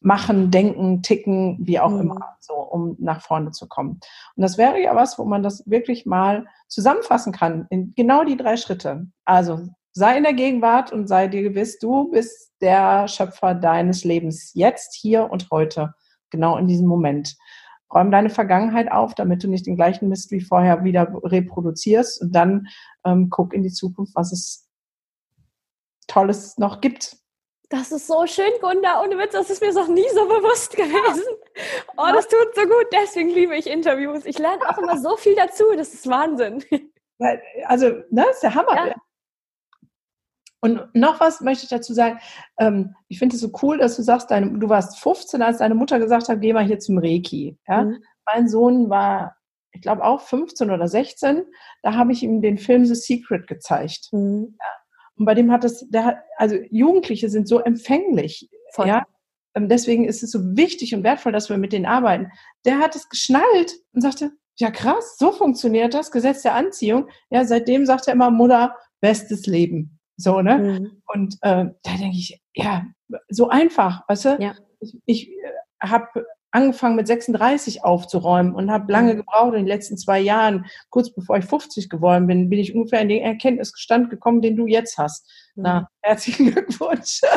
[0.01, 2.01] machen, denken, ticken, wie auch mhm.
[2.01, 4.01] immer, so, um nach vorne zu kommen.
[4.37, 8.37] Und das wäre ja was, wo man das wirklich mal zusammenfassen kann in genau die
[8.37, 9.07] drei Schritte.
[9.25, 14.53] Also sei in der Gegenwart und sei dir gewiss, du bist der Schöpfer deines Lebens
[14.55, 15.95] jetzt, hier und heute,
[16.31, 17.37] genau in diesem Moment.
[17.95, 22.33] Räum deine Vergangenheit auf, damit du nicht den gleichen Mist wie vorher wieder reproduzierst und
[22.33, 22.67] dann
[23.05, 24.69] ähm, guck in die Zukunft, was es
[26.09, 27.17] Tolles noch gibt
[27.69, 29.03] das ist so schön, Gunda.
[29.03, 31.25] Ohne Witz, das ist mir noch nie so bewusst gewesen.
[31.97, 32.87] Oh, das tut so gut.
[32.93, 34.25] Deswegen liebe ich Interviews.
[34.25, 35.65] Ich lerne auch immer so viel dazu.
[35.77, 36.65] Das ist Wahnsinn.
[37.65, 38.75] Also, ne, ist der Hammer.
[38.75, 38.95] Ja.
[40.61, 42.19] Und noch was möchte ich dazu sagen.
[42.59, 45.75] Ähm, ich finde es so cool, dass du sagst, deine, du warst 15, als deine
[45.75, 47.59] Mutter gesagt hat, geh mal hier zum Reiki.
[47.69, 47.85] Ja?
[47.85, 48.03] Mhm.
[48.25, 49.37] Mein Sohn war,
[49.73, 51.45] ich glaube, auch 15 oder 16.
[51.83, 54.09] Da habe ich ihm den Film The Secret gezeigt.
[54.13, 54.57] Mhm.
[54.59, 54.67] Ja?
[55.17, 58.89] Und bei dem hat es, der, also Jugendliche sind so empfänglich, Voll.
[58.89, 59.07] ja.
[59.55, 62.31] ähm, deswegen ist es so wichtig und wertvoll, dass wir mit denen arbeiten.
[62.65, 67.09] Der hat es geschnallt und sagte, ja krass, so funktioniert das, Gesetz der Anziehung.
[67.31, 69.96] Ja, seitdem sagt er immer, Mutter, bestes Leben.
[70.17, 70.59] So, ne?
[70.59, 71.03] Mhm.
[71.07, 72.85] Und äh, da denke ich, ja,
[73.29, 74.37] so einfach, weißt du?
[74.41, 74.55] Ja.
[74.81, 75.53] Ich, ich äh,
[75.83, 79.19] habe angefangen mit 36 aufzuräumen und habe lange mhm.
[79.19, 83.03] gebraucht in den letzten zwei Jahren, kurz bevor ich 50 geworden bin, bin ich ungefähr
[83.03, 85.31] in den Erkenntnisstand gekommen, den du jetzt hast.
[85.55, 85.63] Mhm.
[85.63, 87.21] Na, herzlichen Glückwunsch.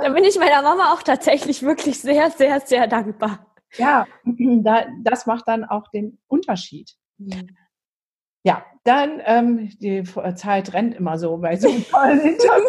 [0.00, 3.54] Da bin ich meiner Mama auch tatsächlich wirklich sehr, sehr, sehr dankbar.
[3.76, 6.92] Ja, da, das macht dann auch den Unterschied.
[7.18, 7.56] Mhm.
[8.44, 10.02] Ja, dann ähm, die
[10.34, 12.66] Zeit rennt immer so bei so einem tollen Interview.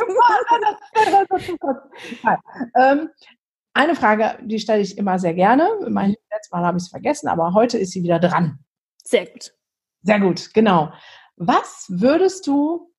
[2.76, 3.10] ähm,
[3.74, 5.68] eine Frage, die stelle ich immer sehr gerne.
[5.90, 6.16] Mein mhm.
[6.32, 8.60] letztes Mal habe ich es vergessen, aber heute ist sie wieder dran.
[9.04, 9.54] Sehr gut.
[10.04, 10.92] Sehr gut, genau.
[11.38, 12.93] Was würdest du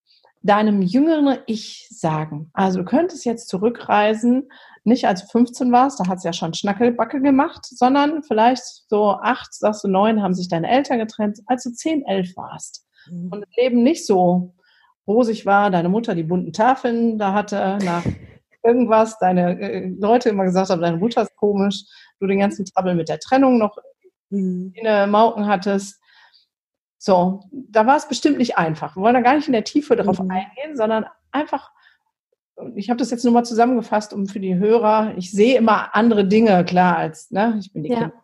[0.44, 2.50] deinem jüngeren Ich sagen?
[2.52, 4.48] Also du könntest jetzt zurückreisen,
[4.84, 9.12] nicht als du 15 warst, da hat es ja schon Schnackelbacke gemacht, sondern vielleicht so
[9.12, 12.86] acht, sagst du neun, haben sich deine Eltern getrennt, als du zehn, elf warst.
[13.10, 13.30] Mhm.
[13.32, 14.54] Und das Leben nicht so
[15.06, 18.04] rosig war, deine Mutter die bunten Tafeln da hatte, nach
[18.62, 21.84] irgendwas, deine äh, Leute immer gesagt haben, deine Mutter ist komisch,
[22.20, 23.78] du den ganzen Trouble mit der Trennung noch
[24.28, 24.72] mhm.
[24.74, 25.98] in der Mauken hattest.
[27.04, 28.96] So, da war es bestimmt nicht einfach.
[28.96, 30.30] Wir wollen da gar nicht in der Tiefe darauf mhm.
[30.30, 31.70] eingehen, sondern einfach,
[32.76, 36.26] ich habe das jetzt nur mal zusammengefasst, um für die Hörer, ich sehe immer andere
[36.26, 37.98] Dinge, klar, als, ne, ich bin die ja.
[37.98, 38.14] Kinder.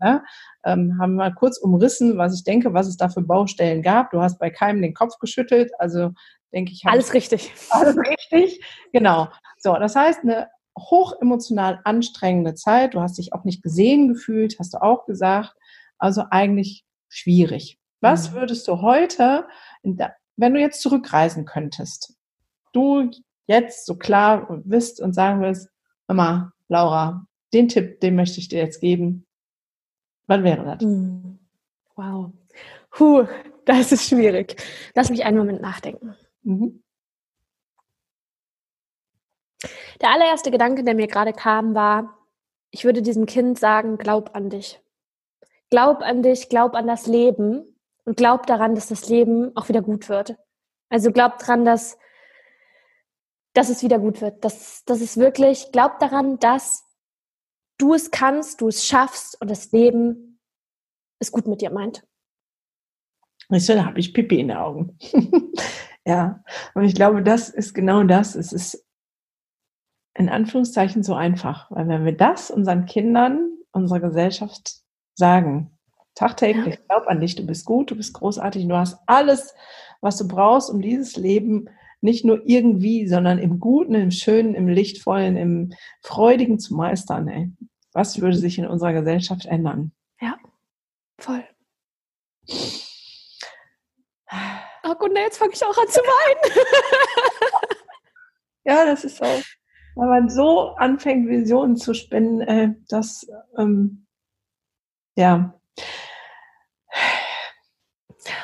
[0.00, 0.24] Ne?
[0.64, 4.10] Ähm, haben mal kurz umrissen, was ich denke, was es da für Baustellen gab.
[4.10, 6.12] Du hast bei keinem den Kopf geschüttelt, also
[6.54, 6.82] denke ich.
[6.86, 7.52] Alles richtig.
[7.68, 9.28] Alles richtig, genau.
[9.58, 12.94] So, das heißt, eine hochemotional anstrengende Zeit.
[12.94, 15.52] Du hast dich auch nicht gesehen gefühlt, hast du auch gesagt.
[15.98, 17.79] Also eigentlich schwierig.
[18.00, 18.34] Was mhm.
[18.36, 19.46] würdest du heute,
[19.82, 22.16] wenn du jetzt zurückreisen könntest,
[22.72, 23.10] du
[23.46, 25.68] jetzt so klar wisst und sagen willst,
[26.06, 29.26] Mama, Laura, den Tipp, den möchte ich dir jetzt geben.
[30.26, 30.82] Wann wäre das?
[30.82, 31.38] Mhm.
[31.96, 32.32] Wow.
[32.90, 33.26] Puh,
[33.64, 34.56] das ist schwierig.
[34.94, 36.16] Lass mich einen Moment nachdenken.
[36.42, 36.82] Mhm.
[40.00, 42.16] Der allererste Gedanke, der mir gerade kam, war,
[42.70, 44.80] ich würde diesem Kind sagen, glaub an dich.
[45.68, 47.69] Glaub an dich, glaub an das Leben
[48.04, 50.36] und glaub daran, dass das Leben auch wieder gut wird.
[50.88, 51.98] Also glaub daran, dass,
[53.54, 54.44] dass es wieder gut wird.
[54.44, 56.84] Dass, dass es wirklich, glaub daran, dass
[57.78, 60.40] du es kannst, du es schaffst und das Leben
[61.18, 62.06] es gut mit dir meint.
[63.48, 64.98] da habe ich Pipi in den Augen.
[66.04, 66.42] ja,
[66.74, 68.34] und ich glaube, das ist genau das.
[68.34, 68.86] Es ist
[70.14, 71.70] in Anführungszeichen so einfach.
[71.70, 74.82] Weil wenn wir das unseren Kindern, unserer Gesellschaft
[75.14, 75.78] sagen,
[76.20, 76.80] tagtäglich, ja.
[76.88, 79.54] glaub an dich, du bist gut, du bist großartig, du hast alles,
[80.00, 81.68] was du brauchst, um dieses Leben
[82.00, 87.28] nicht nur irgendwie, sondern im Guten, im Schönen, im Lichtvollen, im Freudigen zu meistern.
[87.28, 87.50] Ey.
[87.92, 89.92] Was würde sich in unserer Gesellschaft ändern?
[90.20, 90.36] Ja,
[91.18, 91.44] voll.
[94.82, 96.64] Oh Gott, jetzt fange ich auch an zu weinen.
[98.64, 99.26] ja, das ist so
[99.94, 103.26] weil man so anfängt, Visionen zu spinnen, äh, dass,
[103.58, 104.06] ähm,
[105.16, 105.59] ja.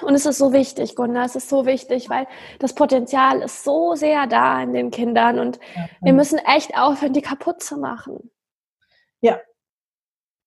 [0.03, 2.27] Und es ist so wichtig, Gunda, es ist so wichtig, weil
[2.59, 7.13] das Potenzial ist so sehr da in den Kindern und ja, wir müssen echt aufhören,
[7.13, 8.31] die kaputt zu machen.
[9.21, 9.39] Ja.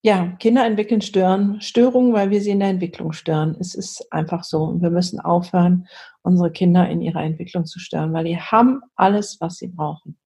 [0.01, 3.57] Ja, Kinder entwickeln Stören, Störungen, weil wir sie in der Entwicklung stören.
[3.59, 4.63] Es ist einfach so.
[4.63, 5.89] Und wir müssen aufhören,
[6.21, 10.17] unsere Kinder in ihrer Entwicklung zu stören, weil die haben alles, was sie brauchen.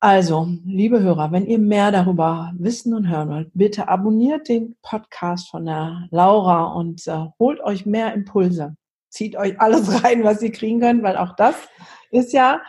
[0.00, 5.50] Also, liebe Hörer, wenn ihr mehr darüber wissen und hören wollt, bitte abonniert den Podcast
[5.50, 8.76] von der Laura und äh, holt euch mehr Impulse.
[9.08, 11.56] Zieht euch alles rein, was ihr kriegen könnt, weil auch das
[12.12, 12.60] ist ja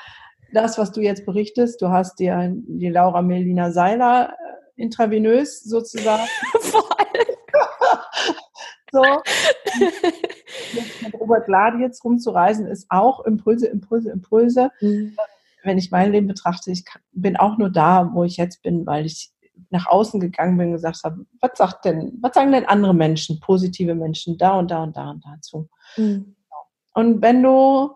[0.53, 1.79] das, was du jetzt berichtest.
[1.83, 6.27] Du hast dir die Laura Melina Seiler äh, intravenös sozusagen.
[8.91, 9.03] So.
[11.03, 14.71] mit Robert Lade jetzt rumzureisen, ist auch Impulse, Impulse, Impulse.
[14.81, 15.15] Mhm
[15.69, 19.05] wenn ich mein Leben betrachte, ich bin auch nur da, wo ich jetzt bin, weil
[19.05, 19.31] ich
[19.69, 23.39] nach außen gegangen bin und gesagt habe, was sagt denn, was sagen denn andere Menschen,
[23.39, 25.69] positive Menschen, da und da und da und dazu.
[25.95, 26.35] Mhm.
[26.95, 27.91] Und wenn du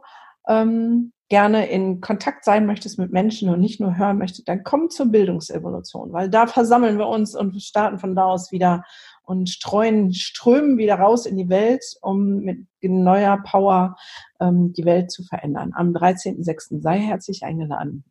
[0.47, 4.91] ähm, gerne in Kontakt sein möchtest mit Menschen und nicht nur hören möchtest, dann komm
[4.91, 8.83] zur Bildungsevolution, weil da versammeln wir uns und starten von da aus wieder
[9.23, 13.95] und streuen, strömen wieder raus in die Welt, um mit neuer Power
[14.39, 15.71] ähm, die Welt zu verändern.
[15.75, 16.81] Am 13.06.
[16.81, 18.03] sei herzlich eingeladen.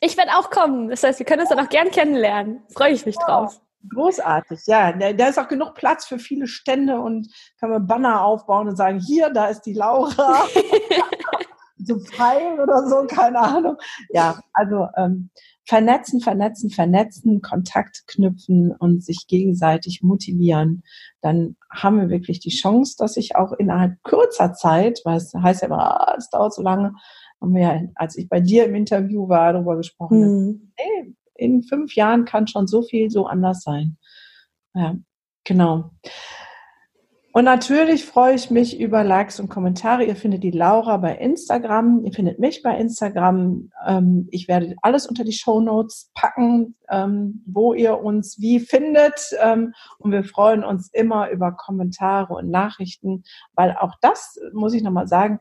[0.00, 0.88] Ich werde auch kommen.
[0.88, 2.62] Das heißt, wir können uns dann auch gern kennenlernen.
[2.74, 3.60] Freue ich mich drauf.
[3.88, 4.92] Großartig, ja.
[4.92, 9.00] Da ist auch genug Platz für viele Stände und kann man Banner aufbauen und sagen,
[9.00, 10.44] hier, da ist die Laura.
[11.84, 13.76] so Pfeil oder so, keine Ahnung.
[14.10, 15.30] Ja, also ähm,
[15.64, 20.82] vernetzen, vernetzen, vernetzen, Kontakt knüpfen und sich gegenseitig motivieren,
[21.20, 25.62] dann haben wir wirklich die Chance, dass ich auch innerhalb kurzer Zeit, weil es heißt
[25.62, 26.94] ja immer, ah, es dauert so lange,
[27.40, 30.72] haben wir ja, als ich bei dir im Interview war, darüber gesprochen, mhm.
[30.76, 33.96] hey, in fünf Jahren kann schon so viel so anders sein.
[34.74, 34.96] Ja,
[35.44, 35.90] genau.
[37.34, 40.04] Und natürlich freue ich mich über Likes und Kommentare.
[40.04, 43.70] Ihr findet die Laura bei Instagram, ihr findet mich bei Instagram.
[43.86, 49.30] Ähm, ich werde alles unter die Show Notes packen, ähm, wo ihr uns wie findet.
[49.40, 53.24] Ähm, und wir freuen uns immer über Kommentare und Nachrichten,
[53.54, 55.40] weil auch das, muss ich nochmal sagen,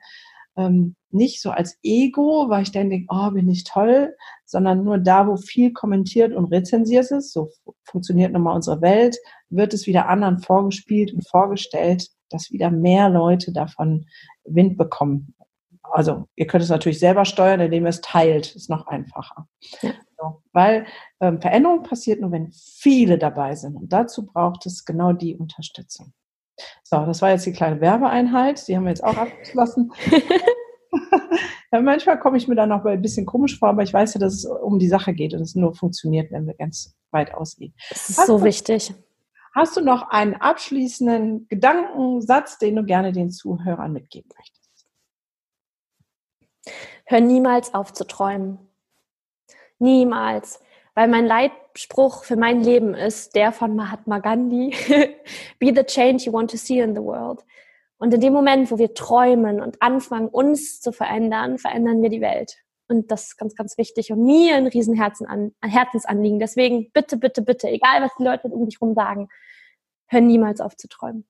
[0.58, 4.98] ähm, nicht so als Ego, weil ich dann denke, oh, bin ich toll, sondern nur
[4.98, 7.50] da, wo viel kommentiert und rezensiert ist, so
[7.84, 9.18] funktioniert nun mal unsere Welt,
[9.50, 14.06] wird es wieder anderen vorgespielt und vorgestellt, dass wieder mehr Leute davon
[14.46, 15.36] Wind bekommen.
[15.84, 19.48] Also ihr könnt es natürlich selber steuern, indem ihr es teilt, ist noch einfacher.
[19.82, 19.92] Ja.
[20.18, 20.86] So, weil
[21.20, 23.76] ähm, Veränderung passiert nur, wenn viele dabei sind.
[23.76, 26.14] Und dazu braucht es genau die Unterstützung.
[26.84, 28.68] So, das war jetzt die kleine Werbeeinheit.
[28.68, 29.92] Die haben wir jetzt auch abgeschlossen.
[31.72, 34.20] ja, manchmal komme ich mir dann noch ein bisschen komisch vor, aber ich weiß ja,
[34.20, 37.74] dass es um die Sache geht und es nur funktioniert, wenn wir ganz weit ausgehen.
[37.90, 38.94] Das ist hast so du, wichtig.
[39.54, 44.62] Hast du noch einen abschließenden Gedankensatz, den du gerne den Zuhörern mitgeben möchtest?
[47.06, 48.60] Hör niemals auf zu träumen.
[49.80, 50.62] Niemals
[50.94, 54.76] weil mein Leitspruch für mein Leben ist der von Mahatma Gandhi,
[55.60, 57.46] Be the change you want to see in the world.
[57.98, 62.22] Und in dem Moment, wo wir träumen und anfangen, uns zu verändern, verändern wir die
[62.22, 62.58] Welt.
[62.88, 66.40] Und das ist ganz, ganz wichtig und mir ein riesen an, Herzensanliegen.
[66.40, 69.30] Deswegen bitte, bitte, bitte, egal was die Leute um dich herum sagen,
[70.08, 71.26] hör niemals auf zu träumen.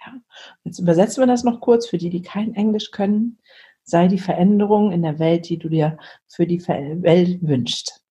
[0.00, 0.14] Ja.
[0.64, 3.38] Jetzt übersetzen wir das noch kurz für die, die kein Englisch können.
[3.82, 5.98] Sei die Veränderung in der Welt, die du dir
[6.28, 8.01] für die Welt wünschst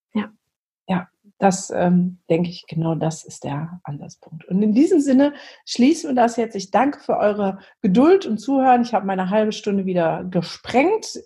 [1.42, 4.46] das ähm, denke ich, genau das ist der Ansatzpunkt.
[4.46, 5.34] Und in diesem Sinne
[5.66, 6.56] schließen wir das jetzt.
[6.56, 8.84] Ich danke für eure Geduld und Zuhören.
[8.84, 11.20] Ich habe meine halbe Stunde wieder gesprengt,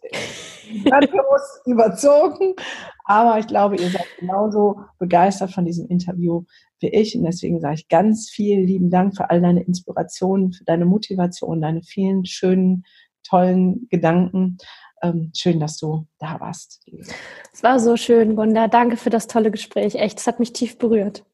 [1.66, 2.53] überzogen.
[3.03, 6.45] Aber ich glaube, ihr seid genauso begeistert von diesem Interview
[6.80, 7.18] wie ich.
[7.18, 11.59] Und deswegen sage ich ganz vielen lieben Dank für all deine Inspirationen, für deine Motivation,
[11.59, 12.86] deine vielen schönen,
[13.28, 14.59] tollen Gedanken.
[15.05, 16.83] Ähm, schön, dass du da warst.
[17.53, 18.67] Es war so schön, Gunda.
[18.67, 19.95] Danke für das tolle Gespräch.
[19.95, 21.25] Echt, es hat mich tief berührt.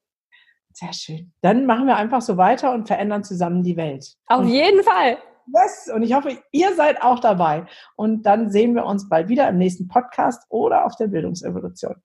[0.74, 1.34] Sehr schön.
[1.42, 4.16] Dann machen wir einfach so weiter und verändern zusammen die Welt.
[4.28, 5.18] Auf und jeden Fall.
[5.48, 7.66] Yes, und ich hoffe, ihr seid auch dabei.
[7.96, 11.96] Und dann sehen wir uns bald wieder im nächsten Podcast oder auf der Bildungsevolution.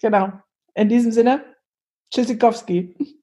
[0.00, 0.32] Genau.
[0.74, 1.44] In diesem Sinne,
[2.12, 3.22] Tschüssikowski.